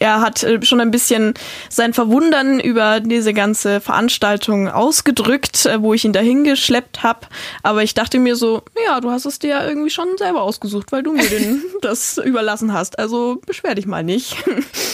er 0.00 0.20
hat 0.20 0.42
äh, 0.42 0.62
schon 0.64 0.80
ein 0.80 0.90
bisschen 0.90 1.34
sein 1.68 1.92
Verwundern 1.94 2.58
über 2.60 2.98
diese 3.00 3.32
ganze 3.34 3.80
Veranstaltung 3.80 4.68
ausgedrückt, 4.68 5.64
äh, 5.66 5.80
wo 5.80 5.94
ich 5.94 6.04
ihn 6.04 6.12
dahin 6.12 6.42
geschleppt 6.44 7.02
habe. 7.04 7.20
Aber 7.62 7.82
ich 7.84 7.94
dachte 7.94 8.18
mir 8.18 8.34
so, 8.34 8.62
ja, 8.86 9.00
du 9.00 9.10
hast 9.10 9.24
es 9.26 9.38
dir 9.38 9.50
ja 9.50 9.66
irgendwie 9.66 9.90
schon 9.90 9.97
selber 10.16 10.42
ausgesucht, 10.42 10.92
weil 10.92 11.02
du 11.02 11.12
mir 11.12 11.28
den, 11.28 11.62
das 11.82 12.18
überlassen 12.18 12.72
hast. 12.72 12.98
Also 12.98 13.40
beschwer 13.46 13.74
dich 13.74 13.86
mal 13.86 14.04
nicht. 14.04 14.36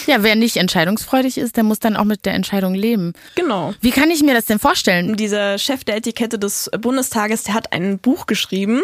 Ja, 0.07 0.23
wer 0.23 0.37
nicht 0.37 0.59
entscheidungsfreudig 0.59 1.39
ist, 1.39 1.57
der 1.57 1.65
muss 1.65 1.79
dann 1.79 1.97
auch 1.97 2.05
mit 2.05 2.27
der 2.27 2.35
Entscheidung 2.35 2.75
leben. 2.75 3.15
genau. 3.37 3.73
Wie 3.81 3.91
kann 3.91 4.11
ich 4.11 4.23
mir 4.23 4.35
das 4.35 4.45
denn 4.45 4.59
vorstellen? 4.59 5.17
Dieser 5.17 5.57
Chef 5.57 5.83
der 5.85 5.97
Etikette 5.97 6.39
des 6.39 6.71
Bundestages, 6.79 7.45
der 7.45 7.55
hat 7.55 7.73
ein 7.73 7.99
Buch 7.99 8.27
geschrieben, 8.27 8.83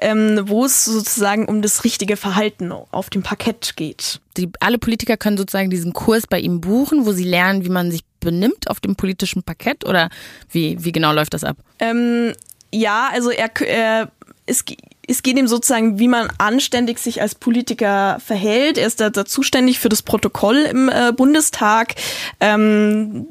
ähm, 0.00 0.40
wo 0.44 0.64
es 0.64 0.86
sozusagen 0.86 1.44
um 1.44 1.60
das 1.60 1.84
richtige 1.84 2.16
Verhalten 2.16 2.72
auf 2.72 3.10
dem 3.10 3.22
Parkett 3.22 3.74
geht. 3.76 4.20
Die, 4.38 4.48
alle 4.60 4.78
Politiker 4.78 5.18
können 5.18 5.36
sozusagen 5.36 5.68
diesen 5.68 5.92
Kurs 5.92 6.26
bei 6.26 6.40
ihm 6.40 6.62
buchen, 6.62 7.04
wo 7.04 7.12
sie 7.12 7.24
lernen, 7.24 7.66
wie 7.66 7.70
man 7.70 7.90
sich 7.90 8.00
benimmt 8.20 8.70
auf 8.70 8.80
dem 8.80 8.96
politischen 8.96 9.42
Parkett 9.42 9.84
oder 9.84 10.08
wie, 10.50 10.82
wie 10.82 10.92
genau 10.92 11.12
läuft 11.12 11.34
das 11.34 11.44
ab? 11.44 11.58
Ähm, 11.78 12.32
ja, 12.72 13.10
also 13.12 13.30
er, 13.30 13.50
er 13.60 14.10
es, 14.46 14.64
es 15.08 15.22
geht 15.22 15.38
ihm 15.38 15.48
sozusagen, 15.48 15.98
wie 15.98 16.08
man 16.08 16.28
anständig 16.38 16.98
sich 16.98 17.20
als 17.22 17.34
Politiker 17.34 18.18
verhält. 18.24 18.76
Er 18.78 18.86
ist 18.86 19.00
da, 19.00 19.10
da 19.10 19.24
zuständig 19.24 19.78
für 19.78 19.88
das 19.88 20.02
Protokoll 20.02 20.56
im 20.70 20.88
äh, 20.88 21.12
Bundestag. 21.16 21.94
Ähm, 22.40 23.26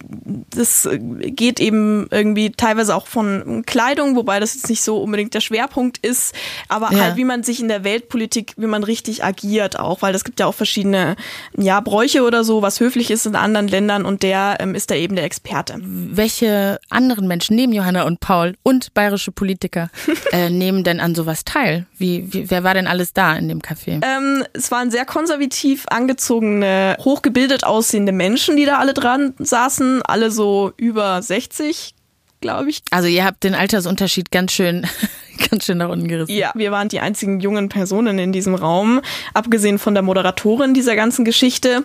das 0.50 0.90
geht 0.92 1.60
eben 1.60 2.08
irgendwie 2.12 2.52
teilweise 2.52 2.96
auch 2.96 3.08
von 3.08 3.64
Kleidung, 3.66 4.16
wobei 4.16 4.40
das 4.40 4.56
jetzt 4.56 4.70
nicht 4.70 4.82
so 4.82 4.98
unbedingt 4.98 5.34
der 5.34 5.42
Schwerpunkt 5.42 6.00
ist, 6.00 6.34
aber 6.68 6.92
Ja. 6.92 7.00
halt 7.00 7.16
wie 7.18 7.26
man 7.26 7.44
sich 7.44 7.60
in 7.60 7.68
der 7.68 7.84
Weltpolitik, 7.84 8.54
wie 8.58 8.66
man 8.68 8.84
richtig 8.84 9.24
agiert 9.24 9.80
auch, 9.80 10.02
weil 10.02 10.16
es 10.16 10.24
gibt 10.24 10.40
ja 10.40 10.48
auch 10.48 10.56
verschiedene 10.56 11.16
ja, 11.56 11.80
Bräuche 11.80 12.24
oder 12.24 12.44
so, 12.44 12.62
was 12.62 12.80
höflich 12.80 13.12
ist 13.12 13.26
in 13.26 13.36
anderen 13.36 13.68
Ländern 13.68 14.06
und 14.06 14.24
der 14.24 14.58
ähm, 14.60 14.74
ist 14.74 14.90
da 14.90 14.96
eben 14.96 15.16
der 15.16 15.26
Experte. 15.26 15.76
Welche 15.82 16.80
anderen 16.90 17.28
Menschen 17.28 17.56
neben 17.56 17.72
Johanna 17.74 18.04
und 18.04 18.20
Paul 18.20 18.56
und 18.64 18.94
bayerische 18.94 19.32
Politiker 19.32 19.90
äh, 20.32 20.50
nehmen 20.50 20.84
denn 20.84 21.00
an 21.00 21.14
sowas 21.14 21.46
teil? 21.46 21.67
Wie, 21.98 22.32
wie, 22.34 22.50
wer 22.50 22.64
war 22.64 22.74
denn 22.74 22.88
alles 22.88 23.14
da 23.14 23.36
in 23.36 23.48
dem 23.48 23.60
Café? 23.60 24.02
Ähm, 24.04 24.44
es 24.54 24.72
waren 24.72 24.92
sehr 24.92 25.06
konservativ 25.06 25.86
angezogene, 25.90 26.98
hochgebildet 27.00 27.64
aussehende 27.64 28.12
Menschen, 28.12 28.58
die 28.58 28.66
da 28.66 28.78
alle 28.78 28.94
dran 28.94 29.34
saßen, 29.40 30.02
alle 30.04 30.32
so 30.32 30.74
über 30.78 31.22
60, 31.22 31.94
glaube 32.42 32.70
ich. 32.70 32.82
Also 32.92 33.08
ihr 33.08 33.26
habt 33.26 33.44
den 33.44 33.56
Altersunterschied 33.56 34.32
ganz 34.32 34.52
schön, 34.52 34.86
ganz 35.50 35.66
schön 35.66 35.78
nach 35.78 35.90
unten 35.90 36.08
gerissen. 36.08 36.34
Ja, 36.34 36.52
wir 36.56 36.72
waren 36.72 36.90
die 36.90 37.00
einzigen 37.00 37.40
jungen 37.40 37.70
Personen 37.70 38.20
in 38.20 38.32
diesem 38.32 38.56
Raum, 38.56 39.02
abgesehen 39.34 39.80
von 39.80 39.94
der 39.94 40.04
Moderatorin 40.04 40.74
dieser 40.74 40.96
ganzen 40.96 41.26
Geschichte. 41.26 41.84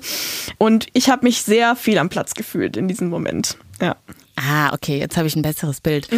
Und 0.58 0.86
ich 0.92 1.08
habe 1.08 1.24
mich 1.24 1.42
sehr 1.42 1.76
viel 1.76 1.98
am 1.98 2.08
Platz 2.08 2.34
gefühlt 2.34 2.76
in 2.76 2.88
diesem 2.88 3.08
Moment. 3.08 3.56
Ja. 3.80 3.96
Ah, 4.44 4.72
okay, 4.72 4.98
jetzt 4.98 5.16
habe 5.16 5.28
ich 5.28 5.36
ein 5.36 5.42
besseres 5.42 5.80
Bild. 5.80 6.08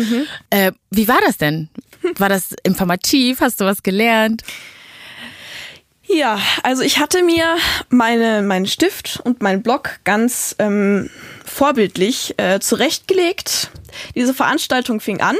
Äh, 0.51 0.73
wie 0.91 1.09
war 1.09 1.21
das 1.21 1.37
denn? 1.37 1.69
War 2.17 2.29
das 2.29 2.55
informativ? 2.63 3.41
Hast 3.41 3.61
du 3.61 3.65
was 3.65 3.83
gelernt? 3.83 4.43
Ja, 6.07 6.39
also 6.63 6.83
ich 6.83 6.99
hatte 6.99 7.23
mir 7.23 7.57
meine, 7.89 8.43
meinen 8.43 8.67
Stift 8.67 9.21
und 9.25 9.43
meinen 9.43 9.63
Block 9.63 10.01
ganz 10.05 10.55
ähm, 10.59 11.09
vorbildlich 11.45 12.35
äh, 12.37 12.61
zurechtgelegt. 12.61 13.71
Diese 14.15 14.35
Veranstaltung 14.35 15.01
fing 15.01 15.21
an 15.21 15.37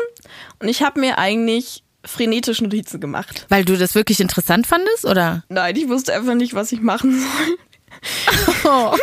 und 0.59 0.69
ich 0.69 0.83
habe 0.83 1.01
mir 1.01 1.19
eigentlich 1.19 1.83
frenetisch 2.05 2.61
Notizen 2.61 3.01
gemacht. 3.01 3.47
Weil 3.49 3.65
du 3.65 3.77
das 3.77 3.95
wirklich 3.95 4.21
interessant 4.21 4.67
fandest, 4.67 5.05
oder? 5.05 5.45
Nein, 5.49 5.77
ich 5.77 5.89
wusste 5.89 6.15
einfach 6.15 6.35
nicht, 6.35 6.55
was 6.55 6.73
ich 6.73 6.81
machen 6.81 7.21
soll. 7.21 7.59
Oh. 8.65 8.95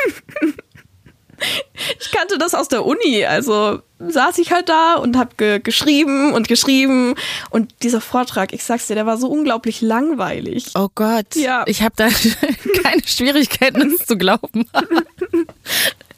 Ich 2.00 2.12
kannte 2.12 2.38
das 2.38 2.54
aus 2.54 2.68
der 2.68 2.86
Uni, 2.86 3.26
also 3.26 3.80
saß 4.00 4.38
ich 4.40 4.52
halt 4.52 4.70
da 4.70 4.96
und 4.96 5.18
habe 5.18 5.32
ge 5.38 5.60
geschrieben 5.60 6.34
und 6.34 6.48
geschrieben 6.48 7.16
und 7.50 7.74
dieser 7.84 8.02
Vortrag, 8.02 8.54
ich 8.54 8.64
sag's 8.64 8.88
dir, 8.88 8.96
der 8.96 9.06
war 9.06 9.18
so 9.18 9.28
unglaublich 9.28 9.82
langweilig. 9.82 10.72
Oh 10.76 10.90
Gott. 10.94 11.36
Ja. 11.36 11.64
Ich 11.68 11.82
habe 11.82 11.94
da 11.96 12.08
keine 12.84 13.04
Schwierigkeiten, 13.06 13.94
es 13.94 14.06
zu 14.06 14.18
glauben. 14.18 14.66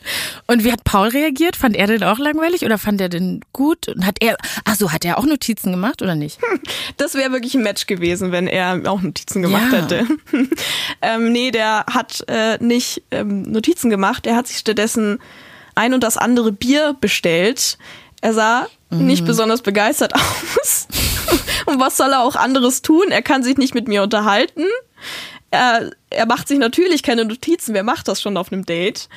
Und 0.47 0.63
wie 0.63 0.71
hat 0.71 0.83
Paul 0.83 1.07
reagiert? 1.09 1.55
Fand 1.55 1.75
er 1.75 1.87
den 1.87 2.03
auch 2.03 2.19
langweilig 2.19 2.63
oder 2.65 2.77
fand 2.77 2.99
er 3.01 3.09
den 3.09 3.41
gut? 3.53 3.87
Und 3.87 4.05
hat 4.05 4.17
er, 4.19 4.37
ach 4.65 4.75
so, 4.75 4.91
hat 4.91 5.05
er 5.05 5.17
auch 5.17 5.25
Notizen 5.25 5.71
gemacht 5.71 6.01
oder 6.01 6.15
nicht? 6.15 6.39
Das 6.97 7.13
wäre 7.15 7.31
wirklich 7.31 7.55
ein 7.55 7.63
Match 7.63 7.87
gewesen, 7.87 8.31
wenn 8.31 8.47
er 8.47 8.81
auch 8.87 9.01
Notizen 9.01 9.41
gemacht 9.41 9.71
Ja. 9.71 9.81
hätte. 9.81 10.05
ähm, 11.01 11.31
nee, 11.31 11.51
der 11.51 11.85
hat 11.89 12.23
äh, 12.27 12.57
nicht 12.63 13.03
ähm, 13.11 13.43
Notizen 13.43 13.89
gemacht, 13.89 14.27
er 14.27 14.35
hat 14.35 14.47
sich 14.47 14.57
stattdessen 14.57 15.19
ein 15.75 15.93
und 15.93 16.03
das 16.03 16.17
andere 16.17 16.51
Bier 16.51 16.95
bestellt. 16.99 17.77
Er 18.21 18.33
sah 18.33 18.67
nicht 18.89 19.25
besonders 19.25 19.61
begeistert 19.63 20.13
aus. 20.61 20.87
und 21.65 21.79
was 21.79 21.97
soll 21.97 22.11
er 22.11 22.21
auch 22.21 22.35
anderes 22.35 22.81
tun? 22.83 23.05
Er 23.09 23.21
kann 23.23 23.41
sich 23.43 23.57
nicht 23.57 23.73
mit 23.73 23.87
mir 23.87 24.03
unterhalten. 24.03 24.63
Er, 25.53 25.91
er 26.09 26.25
macht 26.25 26.47
sich 26.47 26.57
natürlich 26.57 27.03
keine 27.03 27.25
Notizen. 27.25 27.75
Wer 27.75 27.83
macht 27.83 28.07
das 28.07 28.19
schon 28.19 28.37
auf 28.37 28.51
einem 28.51 28.65
Date? 28.65 29.07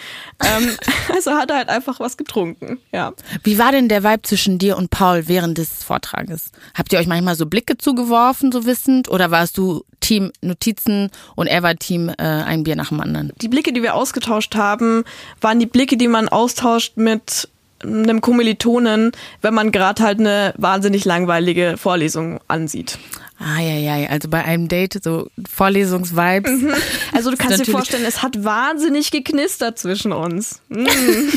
Ähm, 0.45 0.69
also 1.15 1.31
hat 1.31 1.49
er 1.49 1.57
halt 1.57 1.71
einfach 1.71 1.99
was 1.99 2.19
getrunken. 2.19 2.79
Ja. 2.93 3.15
Wie 3.43 3.59
war 3.59 3.73
denn 3.73 3.89
der 3.89 4.05
Vibe 4.05 4.21
zwischen 4.21 4.59
dir 4.59 4.77
und 4.77 4.91
Paul 4.91 5.29
während 5.29 5.57
des 5.57 5.83
Vortrages? 5.83 6.53
Habt 6.75 6.93
ihr 6.93 6.99
euch 6.99 7.07
manchmal 7.07 7.37
so 7.37 7.47
Blicke 7.47 7.79
zugeworfen, 7.79 8.53
so 8.53 8.67
wissend? 8.67 9.09
Oder 9.09 9.31
warst 9.31 9.57
du 9.57 9.83
Team 10.01 10.31
Notizen 10.43 11.11
und 11.37 11.47
er 11.47 11.63
war 11.63 11.75
Team 11.77 12.11
äh, 12.11 12.23
ein 12.23 12.65
Bier 12.65 12.77
nach 12.77 12.91
dem 12.91 13.01
anderen? 13.01 13.33
die 13.41 13.49
Blicke, 13.49 13.73
die 13.73 13.83
wir 13.83 13.95
ausgetauscht 13.95 14.57
haben, 14.57 15.05
waren 15.41 15.59
die 15.59 15.67
Blicke, 15.67 15.97
die 15.97 16.09
man 16.09 16.29
austauscht 16.29 16.99
mit 16.99 17.49
einem 17.83 18.21
Kommilitonen, 18.21 19.13
wenn 19.41 19.55
man 19.55 19.73
gerade 19.73 20.03
halt 20.03 20.21
eine 20.21 20.55
wahnsinnig 20.59 21.05
langweilige 21.05 21.77
Vorlesung 21.79 22.41
ansieht. 22.49 22.99
Ah, 23.39 23.61
ja, 23.61 23.75
ja, 23.75 24.09
also 24.09 24.29
bei 24.29 24.45
einem 24.45 24.69
Date 24.69 25.03
so 25.03 25.29
Vorlesungsvibes. 25.49 26.51
Also 27.13 27.31
du 27.31 27.37
kannst 27.37 27.67
dir 27.67 27.71
vorstellen, 27.71 28.05
es 28.05 28.23
hat 28.23 28.45
wahnsinnig 28.45 29.11
geknistert 29.11 29.79
zwischen 29.79 30.13
uns. 30.13 30.61
Hm. 30.69 30.87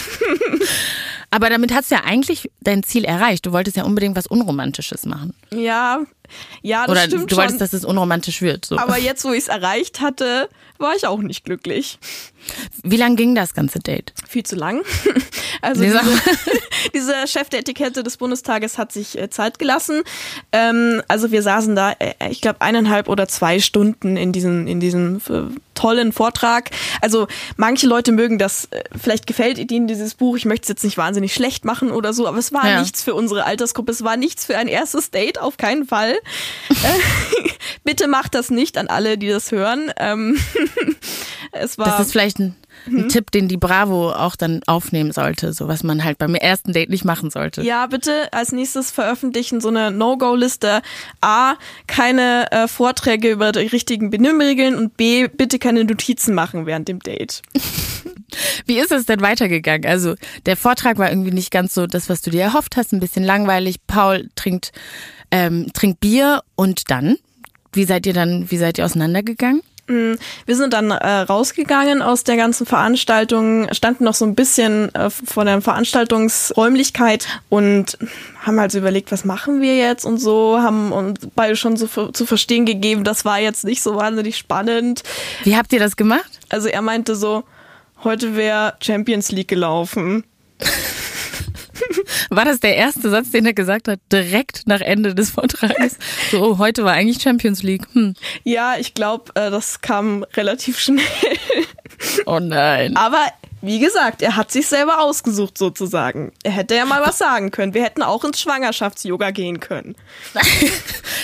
Aber 1.32 1.50
damit 1.50 1.74
hast 1.74 1.92
du 1.92 1.96
ja 1.96 2.04
eigentlich 2.04 2.50
dein 2.60 2.84
Ziel 2.84 3.06
erreicht. 3.06 3.46
Du 3.46 3.54
wolltest 3.54 3.78
ja 3.78 3.84
unbedingt 3.84 4.18
was 4.18 4.28
Unromantisches 4.28 5.06
machen. 5.06 5.34
Ja, 5.52 6.02
Ja, 6.62 6.82
das 6.86 6.92
Oder 6.92 7.02
stimmt 7.06 7.32
du 7.32 7.36
wolltest, 7.38 7.54
schon. 7.54 7.60
dass 7.60 7.74
es 7.74 7.86
unromantisch 7.86 8.42
wird. 8.42 8.66
So. 8.66 8.78
Aber 8.78 8.98
jetzt, 8.98 9.24
wo 9.26 9.32
ich 9.32 9.40
es 9.44 9.48
erreicht 9.48 10.02
hatte, 10.02 10.50
war 10.78 10.96
ich 10.96 11.06
auch 11.08 11.20
nicht 11.20 11.44
glücklich. 11.46 12.00
Wie 12.84 12.96
lang 12.98 13.16
ging 13.18 13.36
das 13.36 13.54
ganze 13.54 13.80
Date? 13.80 14.14
Viel 14.28 14.44
zu 14.44 14.56
lang. 14.56 14.82
Also 15.62 15.82
Nee, 15.82 15.90
sag 15.90 16.04
diese, 16.06 16.60
dieser 16.94 17.28
Chef 17.28 17.50
der 17.50 17.60
Etikette 17.60 18.02
des 18.02 18.16
Bundestages 18.16 18.78
hat 18.78 18.94
sich 18.94 19.18
äh, 19.20 19.30
Zeit 19.30 19.60
gelassen. 19.60 20.04
Ähm, 20.54 21.02
also 21.10 21.32
wir 21.32 21.44
saßen 21.44 21.76
da, 21.76 21.92
äh, 22.00 22.14
ich 22.30 22.40
glaube, 22.40 22.62
eineinhalb 22.62 23.10
oder 23.10 23.28
zwei 23.28 23.60
Stunden 23.60 24.16
in 24.16 24.32
diesem, 24.32 24.68
in 24.68 24.80
diesem 24.80 25.18
äh, 25.30 25.42
tollen 25.76 26.14
Vortrag. 26.14 26.70
Also 27.02 27.28
manche 27.58 27.88
Leute 27.88 28.14
mögen 28.14 28.38
das, 28.38 28.70
vielleicht 29.02 29.28
gefällt 29.28 29.58
ihnen 29.70 29.88
dieses 29.88 30.14
Buch, 30.14 30.38
ich 30.38 30.46
möchte 30.46 30.64
es 30.64 30.70
jetzt 30.70 30.86
nicht 30.86 30.98
wahnsinnig 30.98 31.34
schlecht 31.34 31.66
machen 31.66 31.92
oder 31.92 32.14
so, 32.14 32.26
aber 32.26 32.38
es 32.38 32.54
war 32.54 32.66
Ja. 32.66 32.80
nichts 32.80 33.04
für 33.04 33.14
unsere 33.14 33.44
Altersgruppe, 33.44 33.92
es 33.92 34.04
war 34.06 34.16
nichts 34.16 34.46
für 34.46 34.56
ein 34.58 34.70
erstes 34.70 35.12
Date, 35.12 35.40
auf 35.42 35.58
keinen 35.58 35.86
Fall. 35.86 36.19
Bitte 37.84 38.08
macht 38.08 38.36
das 38.36 38.50
nicht 38.50 38.78
an 38.78 38.88
alle, 38.88 39.18
die 39.18 39.30
das 39.30 39.52
hören. 39.52 39.92
Ähm, 39.98 40.38
es 41.52 41.78
war 41.78 41.86
Das 41.86 42.00
ist 42.00 42.12
vielleicht 42.12 42.40
ein, 42.40 42.56
ein 42.88 43.10
Tipp, 43.10 43.32
den 43.32 43.48
die 43.48 43.58
Bravo 43.58 44.12
auch 44.12 44.36
dann 44.36 44.62
aufnehmen 44.68 45.12
sollte, 45.12 45.54
so 45.54 45.68
was 45.68 45.84
man 45.84 46.04
halt 46.04 46.18
beim 46.18 46.36
ersten 46.36 46.74
Date 46.74 46.90
nicht 46.90 47.06
machen 47.06 47.30
sollte. 47.30 47.62
Ja, 47.62 47.88
bitte 47.88 48.32
als 48.32 48.52
nächstes 48.52 48.92
veröffentlichen 48.92 49.62
so 49.62 49.70
eine 49.70 49.92
No-Go-Liste. 49.92 50.82
A, 51.22 51.56
keine 51.88 52.52
äh, 52.52 52.68
Vorträge 52.68 53.32
über 53.32 53.52
die 53.52 53.68
richtigen 53.68 54.10
Benimmregeln 54.10 54.76
und 54.76 54.98
B, 54.98 55.28
bitte 55.28 55.60
keine 55.60 55.84
Notizen 55.84 56.36
machen 56.36 56.66
während 56.66 56.88
dem 56.88 57.00
Date. 57.00 57.42
Wie 58.66 58.80
ist 58.80 58.92
es 58.92 59.06
denn 59.06 59.22
weitergegangen? 59.22 59.86
Also 59.86 60.16
der 60.46 60.58
Vortrag 60.58 60.98
war 60.98 61.10
irgendwie 61.10 61.32
nicht 61.32 61.52
ganz 61.52 61.74
so 61.74 61.88
das, 61.88 62.10
was 62.10 62.22
du 62.22 62.30
dir 62.32 62.42
erhofft 62.44 62.78
hast, 62.78 62.94
ein 62.94 63.00
bisschen 63.00 63.24
langweilig. 63.24 63.78
Paul 63.88 64.30
trinkt, 64.36 64.72
ähm, 65.32 65.68
trinkt 65.74 66.00
Bier 66.00 66.42
und 66.56 66.90
dann? 66.92 67.18
Wie 67.72 67.86
seid 67.86 68.06
ihr 68.06 68.14
dann, 68.14 68.50
wie 68.50 68.58
seid 68.58 68.78
ihr 68.78 68.86
auseinandergegangen? 68.86 69.62
Wir 69.92 70.56
sind 70.56 70.74
dann 70.74 70.92
äh, 70.92 71.08
rausgegangen 71.22 72.04
aus 72.04 72.24
der 72.24 72.38
ganzen 72.38 72.68
Veranstaltung, 72.68 73.74
standen 73.74 74.04
noch 74.04 74.14
so 74.14 74.24
ein 74.24 74.36
bisschen 74.36 74.94
äh, 74.94 75.10
vor 75.10 75.46
der 75.46 75.62
Veranstaltungsräumlichkeit 75.62 77.28
und 77.50 77.98
haben 78.44 78.60
halt 78.60 78.72
so 78.72 78.78
überlegt, 78.78 79.12
was 79.12 79.26
machen 79.26 79.62
wir 79.62 79.78
jetzt 79.78 80.06
und 80.06 80.20
so, 80.20 80.60
haben 80.62 80.92
uns 80.92 81.22
beide 81.34 81.56
schon 81.56 81.76
so 81.76 81.88
ver- 81.88 82.14
zu 82.14 82.28
verstehen 82.28 82.68
gegeben, 82.68 83.04
das 83.04 83.26
war 83.26 83.40
jetzt 83.40 83.64
nicht 83.64 83.82
so 83.82 83.96
wahnsinnig 83.96 84.38
spannend. 84.38 85.02
Wie 85.44 85.58
habt 85.58 85.74
ihr 85.74 85.80
das 85.80 85.96
gemacht? 85.96 86.40
Also 86.50 86.68
er 86.68 86.84
meinte 86.84 87.16
so, 87.16 87.44
heute 88.04 88.36
wäre 88.36 88.76
Champions 88.82 89.32
League 89.32 89.48
gelaufen. 89.48 90.24
War 92.30 92.46
das 92.46 92.60
der 92.60 92.76
erste 92.76 93.10
Satz, 93.10 93.32
den 93.32 93.46
er 93.46 93.54
gesagt 93.54 93.88
hat, 93.88 94.00
direkt 94.12 94.68
nach 94.68 94.82
Ende 94.82 95.16
des 95.16 95.32
Vortrages? 95.32 95.98
So, 96.32 96.44
oh, 96.44 96.58
heute 96.58 96.84
war 96.84 96.94
eigentlich 96.94 97.22
Champions 97.22 97.64
League. 97.64 97.88
Hm. 97.94 98.14
Ja, 98.44 98.76
ich 98.78 98.94
glaube, 98.94 99.32
äh, 99.36 99.50
das 99.50 99.82
kam 99.82 100.24
relativ 100.36 100.80
schnell. 100.80 101.06
Oh 102.26 102.40
nein. 102.40 102.96
Aber 102.96 103.26
wie 103.62 103.80
gesagt, 103.80 104.22
er 104.22 104.36
hat 104.38 104.52
sich 104.52 104.68
selber 104.68 105.02
ausgesucht 105.02 105.58
sozusagen. 105.58 106.32
Er 106.44 106.52
hätte 106.52 106.76
ja 106.76 106.86
mal 106.86 107.02
was 107.06 107.18
sagen 107.18 107.52
können. 107.52 107.74
Wir 107.74 107.84
hätten 107.84 108.04
auch 108.04 108.24
ins 108.24 108.40
Schwangerschafts-Yoga 108.40 109.32
gehen 109.32 109.60
können. 109.60 109.96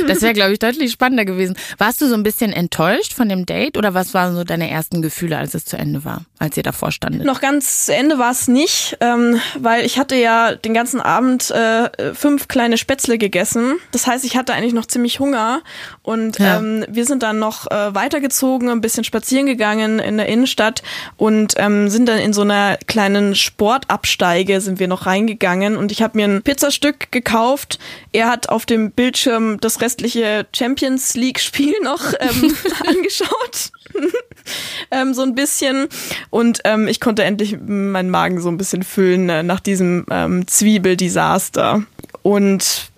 Das 0.08 0.22
wäre, 0.22 0.34
glaube 0.34 0.54
ich, 0.54 0.60
deutlich 0.60 0.92
spannender 0.92 1.26
gewesen. 1.26 1.56
Warst 1.78 2.02
du 2.02 2.08
so 2.08 2.16
ein 2.16 2.24
bisschen 2.24 2.52
enttäuscht 2.54 3.14
von 3.14 3.30
dem 3.30 3.46
Date 3.46 3.78
oder 3.78 3.94
was 3.94 4.14
waren 4.14 4.36
so 4.36 4.44
deine 4.44 4.70
ersten 4.70 5.02
Gefühle, 5.02 5.38
als 5.38 5.54
es 5.54 5.66
zu 5.66 5.78
Ende 5.78 6.04
war, 6.06 6.26
als 6.40 6.58
ihr 6.58 6.64
davor 6.64 6.92
standet? 6.92 7.26
Noch 7.26 7.42
ganz 7.42 7.86
zu 7.86 7.94
Ende 7.96 8.18
war 8.18 8.32
es 8.32 8.48
nicht, 8.48 8.98
ähm, 9.02 9.40
weil 9.60 9.86
ich 9.86 9.98
hatte 10.00 10.16
ja 10.16 10.56
den 10.56 10.74
ganzen 10.74 11.00
Abend 11.02 11.52
äh, 11.52 12.14
fünf 12.14 12.48
kleine 12.48 12.78
Spätzle 12.78 13.18
gegessen. 13.18 13.76
Das 13.92 14.08
heißt, 14.08 14.26
ich 14.26 14.36
hatte 14.38 14.54
eigentlich 14.54 14.74
noch 14.74 14.86
ziemlich 14.86 15.20
Hunger 15.20 15.62
und 16.04 16.40
Ja. 16.40 16.58
ähm, 16.58 16.86
wir 16.90 17.06
sind 17.06 17.24
dann 17.24 17.40
noch 17.40 17.70
äh, 17.72 17.94
weitergezogen, 17.96 18.70
ein 18.70 18.82
bisschen 18.82 19.04
spazieren 19.04 19.46
gegangen 19.46 20.00
in 20.00 20.18
der 20.18 20.28
Innenstadt 20.28 20.84
und 21.18 21.54
ähm, 21.58 21.90
sind 21.90 22.08
dann 22.08 22.20
in 22.20 22.34
so 22.34 22.42
einer 22.42 22.78
kleinen 22.88 23.36
Sportabsteige 23.36 24.62
sind 24.62 24.80
wir 24.80 24.88
noch 24.88 25.06
reingegangen 25.06 25.76
und 25.76 25.92
ich 25.92 26.02
habe 26.02 26.18
mir 26.18 26.26
ein 26.26 26.42
Pizzastück 26.42 27.12
gekauft. 27.12 27.80
Er 28.12 28.28
hat 28.28 28.50
auf 28.50 28.66
dem 28.66 28.92
Bildschirm 28.92 29.58
das 29.60 29.82
restliche 29.86 30.48
Champions 30.52 31.14
League 31.14 31.40
Spiel 31.40 31.76
noch 31.84 32.02
ähm, 32.20 32.56
angeschaut 32.88 33.72
ähm, 34.92 35.14
so 35.14 35.22
ein 35.22 35.36
bisschen. 35.36 35.88
Und 36.32 36.62
ähm, 36.66 36.88
ich 36.88 37.00
konnte 37.00 37.24
endlich 37.24 37.58
meinen 37.60 38.10
Magen 38.10 38.42
so 38.42 38.50
ein 38.50 38.58
bisschen 38.58 38.84
füllen 38.84 39.30
äh, 39.30 39.44
nach 39.44 39.60
diesem 39.60 40.06
ähm, 40.10 40.48
Zwiebeldesaster. 40.48 41.84
Und 42.24 42.90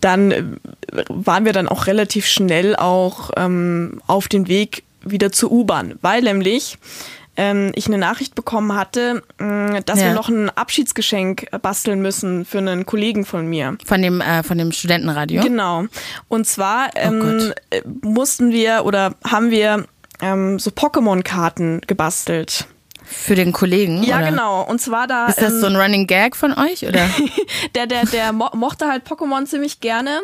dann 0.00 0.30
äh, 0.30 0.44
waren 1.08 1.46
wir 1.46 1.52
dann 1.52 1.68
auch 1.68 1.86
relativ 1.86 2.26
schnell 2.26 2.76
auch 2.76 3.30
ähm, 3.36 4.00
auf 4.06 4.28
den 4.28 4.46
Weg 4.46 4.84
wieder 5.02 5.32
zur 5.32 5.52
U-Bahn, 5.52 5.98
weil 6.02 6.22
nämlich 6.22 6.78
ähm, 7.36 7.72
ich 7.74 7.86
eine 7.86 7.98
Nachricht 7.98 8.34
bekommen 8.34 8.74
hatte, 8.74 9.22
mh, 9.38 9.80
dass 9.82 10.00
Ja. 10.00 10.06
wir 10.06 10.14
noch 10.14 10.28
ein 10.28 10.50
Abschiedsgeschenk 10.50 11.46
basteln 11.62 12.00
müssen 12.00 12.44
für 12.44 12.58
einen 12.58 12.86
Kollegen 12.86 13.24
von 13.24 13.46
mir. 13.46 13.76
Von 13.84 14.02
dem, 14.02 14.20
äh, 14.20 14.42
von 14.42 14.58
dem 14.58 14.72
Studentenradio? 14.72 15.42
Genau. 15.42 15.84
Und 16.28 16.46
zwar 16.46 16.90
ähm, 16.96 17.20
Gott. 17.20 17.54
äh, 17.70 17.82
mussten 18.02 18.52
wir 18.52 18.84
oder 18.84 19.14
haben 19.24 19.50
wir 19.50 19.86
ähm, 20.22 20.58
so 20.58 20.70
Pokémon-Karten 20.70 21.82
gebastelt. 21.86 22.66
Für 23.08 23.36
den 23.36 23.52
Kollegen? 23.52 24.02
Ja, 24.02 24.16
oder? 24.18 24.30
genau. 24.30 24.62
Und 24.62 24.80
zwar 24.80 25.06
da. 25.06 25.26
Ist 25.28 25.40
das 25.40 25.52
ähm, 25.52 25.60
so 25.60 25.66
ein 25.66 25.76
Running 25.76 26.08
Gag 26.08 26.34
von 26.34 26.52
euch, 26.58 26.84
oder? 26.88 27.08
der, 27.76 27.86
der, 27.86 28.04
der 28.06 28.32
mo 28.32 28.48
mochte 28.54 28.88
halt 28.88 29.06
Pokémon 29.06 29.46
ziemlich 29.46 29.80
gerne. 29.80 30.22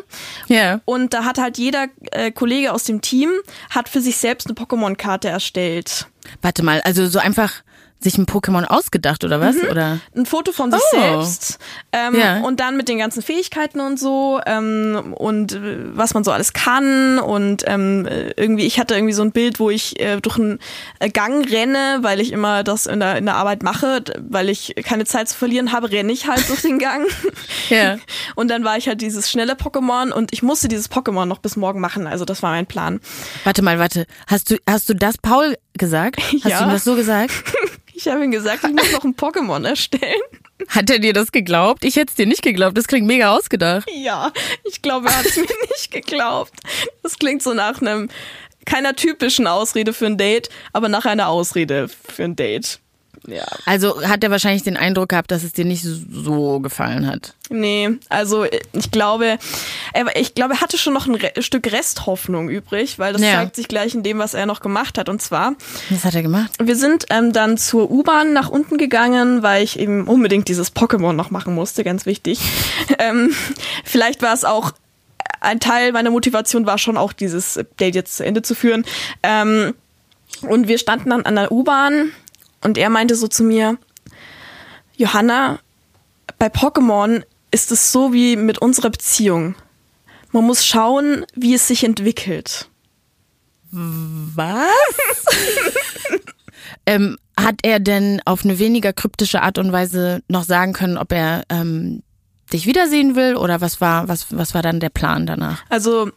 ja. 0.48 0.81
Und 0.85 1.14
da 1.14 1.25
hat 1.25 1.38
halt 1.38 1.59
jeder 1.59 1.87
äh, 2.11 2.33
Kollege 2.33 2.72
aus 2.72 2.83
dem 2.83 3.01
Team 3.01 3.31
hat 3.70 3.88
für 3.88 4.01
sich 4.01 4.16
selbst 4.16 4.48
eine 4.48 4.57
Pokémon-Karte 4.57 5.29
erstellt. 5.29 6.09
Warte 6.40 6.62
mal, 6.62 6.80
also 6.82 7.06
so 7.06 7.18
einfach 7.18 7.62
sich 8.02 8.18
ein 8.18 8.26
Pokémon 8.26 8.64
ausgedacht, 8.64 9.24
oder 9.24 9.40
was? 9.40 9.56
Oder? 9.70 9.98
Ein 10.16 10.26
Foto 10.26 10.52
von 10.52 10.70
sich 10.70 10.80
Oh. 10.92 10.96
selbst 10.98 11.58
ähm, 11.92 12.14
Ja. 12.18 12.40
und 12.40 12.60
dann 12.60 12.76
mit 12.76 12.88
den 12.88 12.98
ganzen 12.98 13.22
Fähigkeiten 13.22 13.80
und 13.80 13.98
so 13.98 14.40
ähm, 14.46 15.14
und 15.16 15.52
äh, 15.52 15.60
was 15.96 16.14
man 16.14 16.24
so 16.24 16.32
alles 16.32 16.52
kann 16.52 17.18
und 17.18 17.62
ähm, 17.66 18.06
äh, 18.06 18.30
irgendwie, 18.36 18.66
ich 18.66 18.78
hatte 18.80 18.94
irgendwie 18.94 19.12
so 19.14 19.22
ein 19.22 19.32
Bild, 19.32 19.60
wo 19.60 19.70
ich 19.70 20.00
äh, 20.00 20.20
durch 20.20 20.36
einen 20.38 20.58
äh, 20.98 21.08
Gang 21.10 21.48
renne, 21.50 21.98
weil 22.02 22.20
ich 22.20 22.32
immer 22.32 22.64
das 22.64 22.86
in 22.86 23.00
der, 23.00 23.16
in 23.16 23.24
der 23.26 23.36
Arbeit 23.36 23.62
mache, 23.62 24.02
weil 24.28 24.48
ich 24.48 24.74
keine 24.84 25.04
Zeit 25.04 25.28
zu 25.28 25.36
verlieren 25.36 25.72
habe, 25.72 25.90
renne 25.90 26.12
ich 26.12 26.26
halt 26.28 26.48
durch 26.48 26.62
den 26.62 26.78
Gang. 26.78 27.06
Ja. 27.68 27.96
Und 28.34 28.48
dann 28.48 28.64
war 28.64 28.76
ich 28.76 28.88
halt 28.88 29.00
dieses 29.00 29.30
schnelle 29.30 29.54
Pokémon 29.54 30.10
und 30.10 30.32
ich 30.32 30.42
musste 30.42 30.68
dieses 30.68 30.90
Pokémon 30.90 31.24
noch 31.26 31.38
bis 31.38 31.56
morgen 31.56 31.80
machen, 31.80 32.06
also 32.06 32.24
das 32.24 32.42
war 32.42 32.50
mein 32.50 32.66
Plan. 32.66 33.00
Warte 33.44 33.62
mal, 33.62 33.78
warte. 33.78 34.06
Hast 34.26 34.50
du, 34.50 34.56
hast 34.68 34.88
du 34.88 34.94
das 34.94 35.16
Paul 35.18 35.56
gesagt? 35.74 36.16
Hast 36.20 36.44
Ja. 36.44 36.58
du 36.58 36.64
ihm 36.66 36.70
das 36.72 36.84
so 36.84 36.94
gesagt? 36.96 37.32
Ich 38.04 38.08
habe 38.08 38.24
ihm 38.24 38.32
gesagt, 38.32 38.64
ich 38.64 38.72
muss 38.72 38.90
noch 38.90 39.04
ein 39.04 39.14
Pokémon 39.14 39.64
erstellen. 39.64 40.20
Hat 40.66 40.90
er 40.90 40.98
dir 40.98 41.12
das 41.12 41.30
geglaubt? 41.30 41.84
Ich 41.84 41.94
hätte 41.94 42.08
es 42.08 42.16
dir 42.16 42.26
nicht 42.26 42.42
geglaubt. 42.42 42.76
Das 42.76 42.88
klingt 42.88 43.06
mega 43.06 43.32
ausgedacht. 43.32 43.88
Ja, 43.94 44.32
ich 44.64 44.82
glaube, 44.82 45.06
er 45.06 45.18
hat 45.18 45.26
es 45.26 45.36
mir 45.36 45.46
nicht 45.70 45.92
geglaubt. 45.92 46.52
Das 47.04 47.16
klingt 47.16 47.44
so 47.44 47.54
nach 47.54 47.80
einem 47.80 48.08
keiner 48.64 48.96
typischen 48.96 49.46
Ausrede 49.46 49.92
für 49.92 50.06
ein 50.06 50.18
Date, 50.18 50.48
aber 50.72 50.88
nach 50.88 51.04
einer 51.04 51.28
Ausrede 51.28 51.86
für 51.88 52.24
ein 52.24 52.34
Date. 52.34 52.80
Ja. 53.26 53.44
Also 53.66 54.02
hat 54.08 54.24
er 54.24 54.30
wahrscheinlich 54.30 54.62
den 54.64 54.76
Eindruck 54.76 55.11
gehabt, 55.11 55.30
dass 55.30 55.44
es 55.44 55.52
dir 55.52 55.64
nicht 55.64 55.85
so 55.85 56.58
gefallen 56.61 57.06
hat. 57.06 57.35
Nee, 57.50 57.90
also 58.08 58.44
ich 58.72 58.90
glaube, 58.90 59.38
er, 59.92 60.16
ich 60.16 60.35
glaube, 60.35 60.54
er 60.54 60.61
hatte 60.61 60.76
schon 60.78 60.92
noch 60.92 61.06
ein 61.06 61.14
Re 61.14 61.30
Stück 61.40 61.70
Resthoffnung 61.70 62.48
übrig, 62.48 62.98
weil 62.98 63.12
das 63.12 63.22
Ja. 63.22 63.35
zeigt 63.35 63.56
sich 63.56 63.68
gleich 63.68 63.94
in 63.94 64.02
dem, 64.02 64.18
was 64.18 64.35
er 64.35 64.46
noch 64.46 64.61
gemacht 64.61 64.98
hat. 64.98 65.08
Und 65.08 65.22
zwar, 65.22 65.54
Was 65.90 66.04
hat 66.04 66.14
er 66.14 66.22
gemacht? 66.22 66.50
wir 66.61 66.74
sind 66.76 67.06
ähm, 67.11 67.32
dann 67.32 67.58
zur 67.58 67.90
U-Bahn 67.90 68.32
nach 68.32 68.48
unten 68.48 68.76
gegangen, 68.78 69.42
weil 69.42 69.62
ich 69.62 69.78
eben 69.78 70.08
unbedingt 70.08 70.48
dieses 70.48 70.74
Pokémon 70.74 71.12
noch 71.12 71.30
machen 71.30 71.54
musste, 71.54 71.85
ganz 71.85 72.06
wichtig. 72.06 72.40
ähm, 72.98 73.32
vielleicht 73.85 74.22
war 74.22 74.32
es 74.35 74.44
auch 74.44 74.72
ein 75.40 75.61
Teil 75.61 75.92
meiner 75.92 76.11
Motivation 76.11 76.66
war 76.66 76.78
schon 76.78 76.96
auch 76.96 77.12
dieses 77.12 77.58
Date 77.80 77.94
jetzt 77.96 78.16
zu 78.16 78.24
Ende 78.24 78.42
zu 78.42 78.54
führen. 78.54 78.85
Ähm, 79.22 79.74
und 80.42 80.66
wir 80.68 80.78
standen 80.78 81.11
dann 81.11 81.22
an 81.26 81.35
der 81.37 81.52
U-Bahn 81.52 82.11
und 82.62 82.79
er 82.79 82.90
meinte 82.90 83.14
so 83.14 83.29
zu 83.29 83.42
mir, 83.42 83.79
Johanna, 84.96 85.59
bei 86.38 86.46
Pokémon 86.46 87.22
ist 87.51 87.72
es 87.72 87.92
so 87.92 88.12
wie 88.12 88.37
mit 88.37 88.59
unserer 88.59 88.90
Beziehung. 88.90 89.55
Man 90.33 90.44
muss 90.44 90.64
schauen, 90.64 91.27
wie 91.35 91.55
es 91.55 91.68
sich 91.68 91.85
entwickelt. 91.85 92.68
Was? 93.70 94.66
ähm, 96.87 97.18
hat 97.38 97.57
er 97.62 97.81
denn 97.81 98.20
auf 98.25 98.44
eine 98.44 98.59
weniger 98.59 98.92
kryptische 98.92 99.42
Art 99.42 99.59
und 99.59 99.72
Weise 99.72 100.22
noch 100.29 100.44
sagen 100.44 100.72
können, 100.72 100.98
ob 100.98 101.12
er 101.12 101.44
ähm, 101.48 102.03
dich 102.53 102.66
wiedersehen 102.66 103.16
will 103.16 103.37
oder 103.37 103.61
was 103.61 103.81
war, 103.81 104.09
was, 104.09 104.27
was 104.31 104.55
war 104.55 104.62
dann 104.62 104.81
der 104.81 104.90
Plan 104.90 105.27
danach? 105.27 105.62
Also 105.68 106.11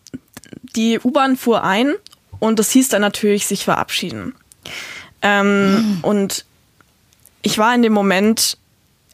die 0.75 0.99
U-Bahn 0.99 1.37
fuhr 1.37 1.63
ein 1.63 1.93
und 2.39 2.59
das 2.59 2.71
hieß 2.71 2.89
dann 2.89 3.01
natürlich 3.01 3.47
sich 3.47 3.63
verabschieden. 3.63 4.35
Ähm, 5.21 5.99
Und 6.01 6.45
ich 7.41 7.57
war 7.57 7.73
in 7.75 7.81
dem 7.81 7.93
Moment 7.93 8.57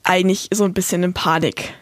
eigentlich 0.03 0.49
so 0.53 0.63
ein 0.63 0.73
bisschen 0.73 1.03
in 1.03 1.13
Panik. 1.13 1.73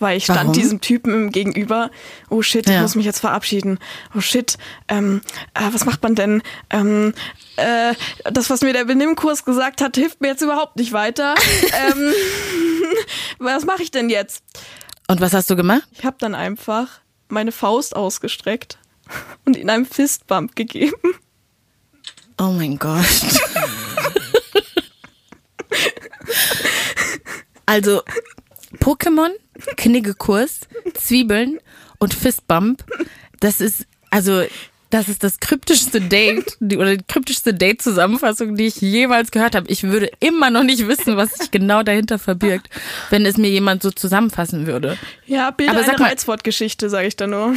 Weil 0.00 0.16
ich 0.16 0.24
stand 0.24 0.40
Warum? 0.40 0.52
diesem 0.52 0.80
Typen 0.80 1.30
gegenüber. 1.30 1.90
Oh 2.28 2.42
shit, 2.42 2.66
ich 2.68 2.74
Ja. 2.74 2.82
muss 2.82 2.94
mich 2.96 3.06
jetzt 3.06 3.20
verabschieden. 3.20 3.78
Oh 4.14 4.20
shit, 4.20 4.58
ähm, 4.88 5.22
äh, 5.54 5.68
was 5.70 5.84
macht 5.86 6.02
man 6.02 6.14
denn? 6.16 6.42
Ähm, 6.70 7.14
äh, 7.56 7.94
das, 8.24 8.50
was 8.50 8.60
mir 8.62 8.72
der 8.72 8.84
Benimmkurs 8.84 9.44
gesagt 9.44 9.80
hat, 9.80 9.96
hilft 9.96 10.20
mir 10.20 10.28
jetzt 10.28 10.42
überhaupt 10.42 10.76
nicht 10.76 10.92
weiter. 10.92 11.34
ähm, 11.88 12.12
was 13.38 13.64
mache 13.64 13.82
ich 13.82 13.92
denn 13.92 14.10
jetzt? 14.10 14.42
Und 15.06 15.20
was 15.20 15.32
hast 15.32 15.48
du 15.48 15.56
gemacht? 15.56 15.84
Ich 15.92 16.04
habe 16.04 16.16
dann 16.18 16.34
einfach 16.34 16.88
meine 17.28 17.52
Faust 17.52 17.94
ausgestreckt 17.94 18.78
und 19.44 19.56
ihn 19.56 19.70
einem 19.70 19.86
Fistbump 19.86 20.56
gegeben. 20.56 20.92
Oh 22.38 22.50
mein 22.50 22.78
Gott. 22.78 23.04
also 27.66 28.02
Pokémon, 28.80 29.30
Kniggekurs, 29.76 30.60
Zwiebeln 30.94 31.60
und 31.98 32.12
Fistbump, 32.12 32.84
das 33.40 33.60
ist 33.60 33.86
also 34.10 34.44
das 34.94 35.08
ist 35.08 35.24
das 35.24 35.40
kryptischste 35.40 36.00
Date 36.00 36.56
die, 36.60 36.76
oder 36.76 36.96
die 36.96 37.04
kryptischste 37.04 37.52
Date-Zusammenfassung, 37.52 38.54
die 38.54 38.66
ich 38.66 38.80
jemals 38.80 39.32
gehört 39.32 39.56
habe. 39.56 39.68
Ich 39.68 39.82
würde 39.82 40.08
immer 40.20 40.50
noch 40.50 40.62
nicht 40.62 40.86
wissen, 40.86 41.16
was 41.16 41.34
sich 41.34 41.50
genau 41.50 41.82
dahinter 41.82 42.20
verbirgt, 42.20 42.70
wenn 43.10 43.26
es 43.26 43.36
mir 43.36 43.50
jemand 43.50 43.82
so 43.82 43.90
zusammenfassen 43.90 44.68
würde. 44.68 44.96
Ja, 45.26 45.50
Bilder 45.50 45.72
Aber 45.72 45.82
sag 45.82 45.96
eine 45.96 46.10
Reizwortgeschichte, 46.10 46.88
sage 46.90 47.08
ich 47.08 47.16
da 47.16 47.26
nur. 47.26 47.54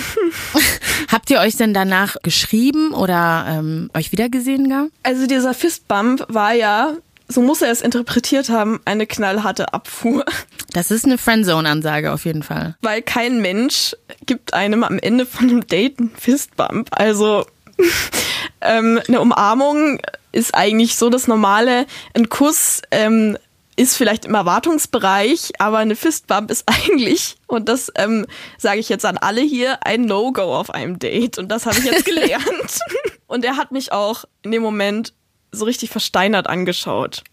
Habt 1.12 1.30
ihr 1.30 1.40
euch 1.40 1.56
denn 1.56 1.76
danach 1.76 2.16
geschrieben 2.24 2.92
oder 2.94 3.46
ähm, 3.48 3.92
euch 3.94 4.12
wiedergesehen 4.12 4.68
gar? 4.68 4.88
Also 5.04 5.28
dieser 5.28 5.54
Fistbump 5.54 6.26
war 6.30 6.54
ja, 6.54 6.96
so 7.28 7.42
muss 7.42 7.62
er 7.62 7.72
es 7.72 7.82
interpretiert 7.82 8.50
haben, 8.50 8.80
eine 8.86 9.06
knallharte 9.06 9.74
Abfuhr. 9.74 10.26
Das 10.74 10.92
ist 10.92 11.06
eine 11.06 11.18
Friendzone-Ansage 11.18 12.12
auf 12.12 12.26
jeden 12.26 12.44
Fall. 12.44 12.76
Weil 12.82 13.02
kein 13.02 13.42
Mensch 13.42 13.96
gibt 14.26 14.54
einem 14.54 14.84
am 14.84 15.00
Ende 15.00 15.26
von 15.26 15.50
einem 15.50 15.68
Date 15.68 16.00
einen 16.00 16.12
Fistbump. 16.18 16.90
Also 16.92 17.46
ähm, 18.62 19.00
eine 19.08 19.22
Umarmung 19.22 20.00
ist 20.32 20.56
eigentlich 20.56 20.96
so 20.96 21.10
das 21.10 21.28
Normale. 21.28 21.86
Ein 22.14 22.30
Kuss 22.30 22.82
ähm, 22.92 23.38
ist 23.76 23.96
vielleicht 23.96 24.26
im 24.26 24.34
Erwartungsbereich, 24.34 25.52
aber 25.60 25.78
eine 25.78 25.96
Fistbump 25.96 26.52
ist 26.52 26.64
eigentlich, 26.68 27.38
und 27.46 27.70
das 27.70 27.92
ähm, 27.96 28.26
sage 28.58 28.80
ich 28.80 28.90
jetzt 28.90 29.06
an 29.06 29.18
alle 29.18 29.42
hier, 29.42 29.86
ein 29.86 30.02
No-Go 30.02 30.56
auf 30.56 30.70
einem 30.72 31.00
Date. 31.00 31.38
Und 31.38 31.50
das 31.50 31.66
habe 31.66 31.78
ich 31.78 31.86
jetzt 31.86 32.06
gelernt. 32.06 32.80
und 33.28 33.46
er 33.46 33.56
hat 33.56 33.72
mich 33.72 33.92
auch 33.92 34.26
in 34.42 34.52
dem 34.52 34.64
Moment 34.64 35.14
so 35.58 35.66
richtig 35.66 35.90
versteinert 35.90 36.48
angeschaut. 36.48 37.24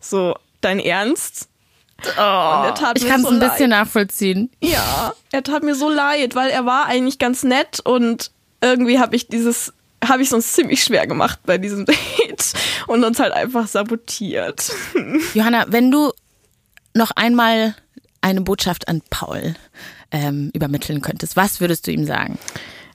So, 0.00 0.36
dein 0.60 0.78
Ernst? 0.78 1.48
Er 2.16 2.74
tat 2.74 2.98
Ich 2.98 3.06
kann 3.06 3.20
es 3.20 3.26
so 3.28 3.32
ein 3.32 3.38
bisschen 3.38 3.70
leid. 3.70 3.80
nachvollziehen. 3.80 4.50
Ja, 4.60 5.12
er 5.30 5.42
tat 5.42 5.62
mir 5.62 5.74
so 5.74 5.88
leid, 5.88 6.34
weil 6.34 6.50
er 6.50 6.66
war 6.66 6.86
eigentlich 6.86 7.18
ganz 7.18 7.44
nett 7.44 7.80
und 7.84 8.30
irgendwie 8.60 8.98
habe 8.98 9.14
ich 9.14 9.28
dieses 9.28 9.72
habe 10.04 10.20
ich 10.22 10.28
es 10.28 10.34
uns 10.34 10.52
ziemlich 10.52 10.82
schwer 10.82 11.06
gemacht 11.06 11.38
bei 11.46 11.58
diesem 11.58 11.86
Date 11.86 12.52
und 12.88 13.04
uns 13.04 13.20
halt 13.20 13.32
einfach 13.32 13.68
sabotiert. 13.68 14.72
Johanna, 15.34 15.66
wenn 15.68 15.92
du 15.92 16.12
noch 16.94 17.12
einmal 17.12 17.76
eine 18.20 18.40
Botschaft 18.40 18.88
an 18.88 19.00
Paul 19.10 19.54
ähm, 20.10 20.50
übermitteln 20.54 21.02
könntest, 21.02 21.36
was 21.36 21.60
würdest 21.60 21.86
du 21.86 21.92
ihm 21.92 22.04
sagen? 22.04 22.38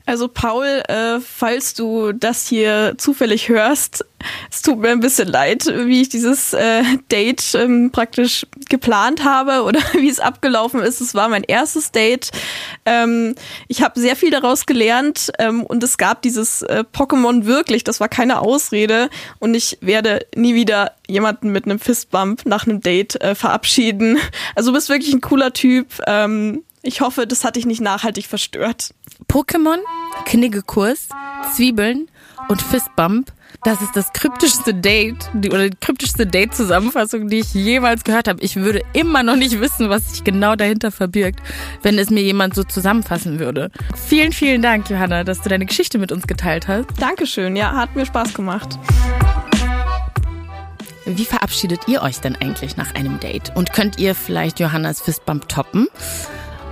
Also 0.08 0.30
Paul, 0.30 0.66
äh, 0.88 1.20
falls 1.20 1.74
du 1.74 2.14
das 2.14 2.48
hier 2.48 2.96
zufällig 2.98 3.50
hörst, 3.50 4.06
es 4.50 4.62
tut 4.62 4.80
mir 4.80 4.90
ein 4.90 5.02
bisschen 5.02 5.28
leid, 5.28 5.66
wie 5.66 6.02
ich 6.02 6.08
dieses 6.08 6.54
äh, 6.54 6.82
Date 7.12 7.54
ähm, 7.56 7.92
praktisch 7.92 8.48
geplant 8.70 9.26
habe 9.26 9.64
oder 9.66 9.82
wie 9.94 10.08
es 10.08 10.22
abgelaufen 10.22 10.82
ist. 10.82 11.02
Es 11.02 11.14
war 11.14 11.28
mein 11.28 11.44
erstes 11.44 11.92
Date. 11.92 12.32
Ähm, 12.86 13.36
ich 13.68 13.82
habe 13.82 14.00
sehr 14.00 14.16
viel 14.16 14.32
daraus 14.32 14.66
gelernt 14.66 15.30
ähm, 15.40 15.64
und 15.64 15.84
es 15.84 15.98
gab 15.98 16.22
dieses 16.22 16.62
äh, 16.62 16.86
Pokémon 16.94 17.46
wirklich. 17.46 17.84
Das 17.84 18.00
war 18.00 18.08
keine 18.08 18.40
Ausrede 18.40 19.10
und 19.40 19.56
ich 19.56 19.78
werde 19.82 20.26
nie 20.36 20.56
wieder 20.56 20.94
jemanden 21.10 21.52
mit 21.52 21.66
einem 21.66 21.80
Fistbump 21.80 22.46
nach 22.46 22.66
einem 22.66 22.80
Date 22.80 23.20
äh, 23.22 23.36
verabschieden. 23.36 24.20
Also 24.56 24.72
du 24.72 24.76
bist 24.76 24.88
wirklich 24.88 25.14
ein 25.14 25.22
cooler 25.22 25.52
Typ. 25.52 25.88
Ähm, 26.08 26.64
ich 26.88 27.02
hoffe, 27.02 27.28
das 27.28 27.44
hat 27.44 27.58
dich 27.58 27.66
nicht 27.66 27.82
nachhaltig 27.82 28.28
verstört. 28.28 28.94
Pokémon, 29.28 29.78
Kniggekurs, 30.26 31.10
Zwiebeln 31.54 32.08
und 32.48 32.62
Fistbump. 32.62 33.34
Das 33.64 33.82
ist 33.82 33.96
das 33.96 34.14
kryptischste 34.14 34.74
Date 34.74 35.30
die, 35.34 35.50
oder 35.50 35.70
die 35.70 35.76
kryptischste 35.76 36.26
Date-Zusammenfassung, 36.26 37.28
die 37.28 37.40
ich 37.40 37.54
jemals 37.54 38.06
gehört 38.06 38.30
habe. 38.30 38.42
Ich 38.42 38.56
würde 38.56 38.84
immer 38.94 39.22
noch 39.22 39.36
nicht 39.36 39.60
wissen, 39.60 39.90
was 39.90 40.12
sich 40.12 40.24
genau 40.24 40.56
dahinter 40.56 40.92
verbirgt, 40.92 41.42
wenn 41.82 42.00
es 42.00 42.10
mir 42.10 42.22
jemand 42.22 42.56
so 42.56 42.64
zusammenfassen 42.64 43.40
würde. 43.40 43.70
Vielen, 44.08 44.32
vielen 44.32 44.62
Dank, 44.62 44.90
Johanna, 44.90 45.26
dass 45.26 45.42
du 45.42 45.50
deine 45.50 45.66
Geschichte 45.66 45.98
mit 45.98 46.14
uns 46.14 46.26
geteilt 46.26 46.70
hast. 46.70 46.88
Dankeschön, 47.00 47.58
ja, 47.58 47.74
hat 47.74 47.96
mir 47.98 48.06
Spaß 48.06 48.34
gemacht. 48.34 48.80
Wie 51.06 51.26
verabschiedet 51.26 51.82
ihr 51.88 52.02
euch 52.02 52.22
denn 52.22 52.38
eigentlich 52.38 52.78
nach 52.78 52.96
einem 52.96 53.20
Date? 53.20 53.52
Und 53.56 53.74
könnt 53.74 54.00
ihr 54.00 54.16
vielleicht 54.16 54.60
Johannas 54.60 55.02
Fistbump 55.02 55.50
toppen? 55.50 55.88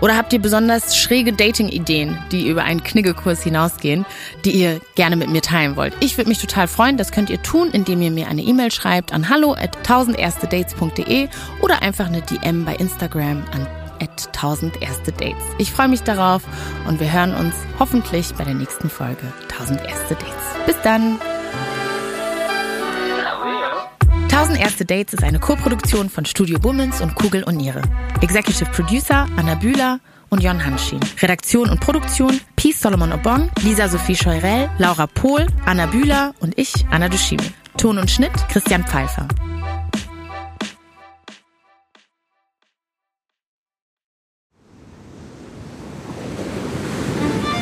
Oder 0.02 0.18
habt 0.18 0.34
ihr 0.34 0.40
besonders 0.40 0.98
schräge 0.98 1.34
Dating-Ideen, 1.34 2.18
die 2.32 2.48
über 2.48 2.64
einen 2.64 2.84
Kniggekurs 2.84 3.42
hinausgehen, 3.44 4.06
die 4.44 4.52
ihr 4.52 4.82
gerne 4.96 5.16
mit 5.16 5.30
mir 5.30 5.42
teilen 5.42 5.76
wollt? 5.76 5.94
Ich 6.00 6.18
würde 6.18 6.30
mich 6.30 6.40
total 6.40 6.68
freuen. 6.68 6.98
Das 6.98 7.12
könnt 7.12 7.30
ihr 7.30 7.42
tun, 7.42 7.70
indem 7.72 8.02
ihr 8.02 8.12
mir 8.12 8.28
eine 8.28 8.42
E-Mail 8.42 8.72
schreibt 8.72 9.14
an 9.14 9.30
hallo 9.30 9.54
at 9.54 9.78
1000erstedates.de 9.88 11.28
oder 11.62 11.82
einfach 11.82 12.08
eine 12.08 12.22
DM 12.22 12.66
bei 12.66 12.76
Instagram 12.76 13.44
an 13.52 13.68
at 14.02 14.28
1000 14.36 14.82
erste 14.82 15.12
Dates. 15.12 15.44
Ich 15.58 15.72
freue 15.72 15.88
mich 15.88 16.04
darauf 16.04 16.44
und 16.88 17.00
wir 17.00 17.12
hören 17.12 17.34
uns 17.34 17.56
hoffentlich 17.80 18.34
bei 18.38 18.44
der 18.44 18.54
nächsten 18.54 18.90
Folge 18.90 19.32
1000 19.50 19.82
erste 19.86 20.16
Dates. 20.16 20.66
Bis 20.66 20.76
dann! 20.84 21.18
1000 24.36 24.60
Erste 24.60 24.84
Dates 24.84 25.14
ist 25.14 25.24
eine 25.24 25.40
Koproduktion 25.40 26.10
von 26.10 26.26
Studio 26.26 26.60
Bummens 26.60 27.00
und 27.00 27.16
Kugel 27.16 27.44
und 27.44 27.56
Niere. 27.56 27.82
Executive 28.20 28.70
Producer 28.70 29.28
Anna 29.38 29.56
Bühler 29.56 30.02
und 30.28 30.44
Jon 30.44 30.66
Hanschin. 30.66 31.00
Redaktion 31.22 31.70
und 31.70 31.80
Produktion 31.80 32.42
Peace 32.58 32.82
Solomon 32.82 33.14
Obong, 33.14 33.50
Lisa 33.62 33.88
Sophie 33.88 34.18
Scheurell, 34.18 34.70
Laura 34.78 35.08
Pohl, 35.08 35.48
Anna 35.66 35.86
Bühler 35.86 36.34
und 36.42 36.60
ich, 36.60 36.86
Anna 36.92 37.08
Dushime. 37.08 37.44
Ton 37.78 37.98
und 37.98 38.12
Schnitt 38.12 38.34
Christian 38.50 38.86
Pfeiffer. 38.86 39.26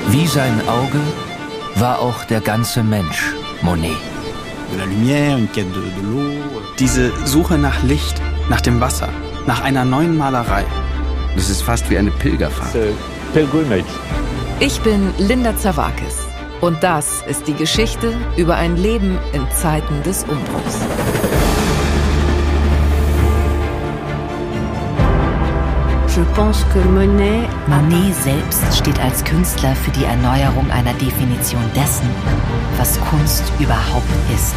Wie 0.08 0.26
sein 0.26 0.60
Auge 0.68 1.00
war 1.76 2.00
auch 2.00 2.24
der 2.24 2.42
ganze 2.42 2.82
Mensch 2.82 3.32
Monet. 3.62 4.13
Diese 6.80 7.12
Suche 7.26 7.58
nach 7.58 7.84
Licht, 7.84 8.22
nach 8.50 8.62
dem 8.62 8.80
Wasser, 8.80 9.10
nach 9.46 9.62
einer 9.62 9.86
neuen 9.86 10.18
Malerei. 10.18 10.66
Das 11.36 11.50
ist 11.50 11.62
fast 11.62 11.90
wie 11.90 11.98
eine 11.98 12.12
Pilgerfahrt. 12.12 12.74
Ich 14.60 14.80
bin 14.82 15.14
Linda 15.18 15.56
Zawakis 15.58 16.28
und 16.62 16.82
das 16.84 17.24
ist 17.28 17.48
die 17.48 17.56
Geschichte 17.56 18.14
über 18.38 18.56
ein 18.56 18.78
Leben 18.78 19.18
in 19.34 19.50
Zeiten 19.52 20.04
des 20.04 20.24
Umbruchs. 20.24 21.33
Monet 27.68 28.14
selbst 28.14 28.78
steht 28.78 29.00
als 29.00 29.24
Künstler 29.24 29.76
für 29.76 29.90
die 29.90 30.04
Erneuerung 30.04 30.70
einer 30.70 30.94
Definition 30.94 31.64
dessen, 31.76 32.08
was 32.78 33.00
Kunst 33.02 33.44
überhaupt 33.60 34.06
ist. 34.32 34.54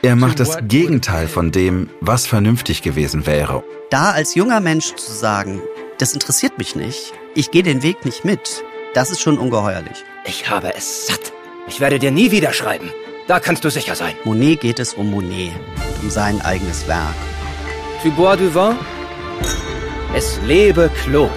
Er 0.00 0.16
macht 0.16 0.40
das 0.40 0.56
Gegenteil 0.62 1.28
von 1.28 1.52
dem, 1.52 1.90
was 2.00 2.26
vernünftig 2.26 2.80
gewesen 2.80 3.26
wäre. 3.26 3.62
Da 3.90 4.12
als 4.12 4.34
junger 4.34 4.60
Mensch 4.60 4.94
zu 4.94 5.12
sagen, 5.12 5.60
das 5.98 6.14
interessiert 6.14 6.56
mich 6.56 6.74
nicht, 6.74 7.12
ich 7.34 7.50
gehe 7.50 7.62
den 7.62 7.82
Weg 7.82 8.06
nicht 8.06 8.24
mit, 8.24 8.64
das 8.94 9.10
ist 9.10 9.20
schon 9.20 9.36
ungeheuerlich. 9.36 10.04
Ich 10.24 10.48
habe 10.48 10.74
es 10.74 11.06
satt. 11.06 11.34
Ich 11.68 11.80
werde 11.80 11.98
dir 11.98 12.12
nie 12.12 12.30
wieder 12.30 12.54
schreiben. 12.54 12.88
Da 13.28 13.38
kannst 13.38 13.64
du 13.64 13.70
sicher 13.70 13.94
sein. 13.94 14.14
Monet 14.24 14.60
geht 14.60 14.80
es 14.80 14.94
um 14.94 15.10
Monet, 15.10 15.52
um 16.02 16.10
sein 16.10 16.40
eigenes 16.42 16.88
Werk. 16.88 17.14
Tu 18.02 18.10
bois 18.10 18.36
du 18.36 18.52
vin? 18.52 18.74
Es 20.14 20.40
lebe 20.44 20.90
Claude. 21.04 21.30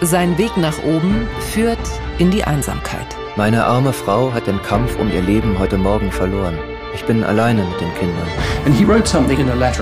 Sein 0.00 0.38
Weg 0.38 0.56
nach 0.56 0.78
oben 0.84 1.28
führt 1.52 1.78
in 2.18 2.30
die 2.30 2.44
Einsamkeit. 2.44 3.06
Meine 3.36 3.64
arme 3.64 3.92
Frau 3.92 4.32
hat 4.32 4.46
den 4.46 4.60
Kampf 4.62 4.96
um 4.98 5.12
ihr 5.12 5.20
Leben 5.22 5.58
heute 5.58 5.76
Morgen 5.76 6.10
verloren. 6.10 6.58
Ich 6.94 7.04
bin 7.04 7.22
alleine 7.22 7.62
mit 7.62 7.80
den 7.80 7.94
Kindern. 7.94 8.26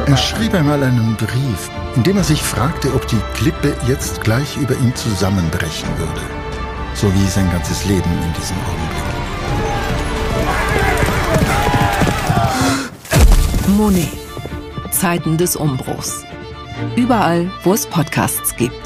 Er 0.06 0.16
schrieb 0.16 0.52
einmal 0.52 0.82
einen 0.82 1.16
Brief, 1.16 1.70
in 1.94 2.02
dem 2.02 2.16
er 2.16 2.24
sich 2.24 2.42
fragte, 2.42 2.92
ob 2.92 3.06
die 3.06 3.20
Klippe 3.34 3.74
jetzt 3.86 4.20
gleich 4.22 4.56
über 4.56 4.74
ihn 4.74 4.94
zusammenbrechen 4.96 5.88
würde. 5.96 6.20
So 6.94 7.06
wie 7.14 7.26
sein 7.28 7.50
ganzes 7.52 7.84
Leben 7.84 8.10
in 8.24 8.32
diesem 8.34 8.56
Augenblick. 8.58 9.15
Monet. 13.76 14.08
Zeiten 14.90 15.36
des 15.36 15.54
Umbruchs. 15.54 16.24
Überall, 16.96 17.50
wo 17.62 17.74
es 17.74 17.86
Podcasts 17.86 18.56
gibt. 18.56 18.85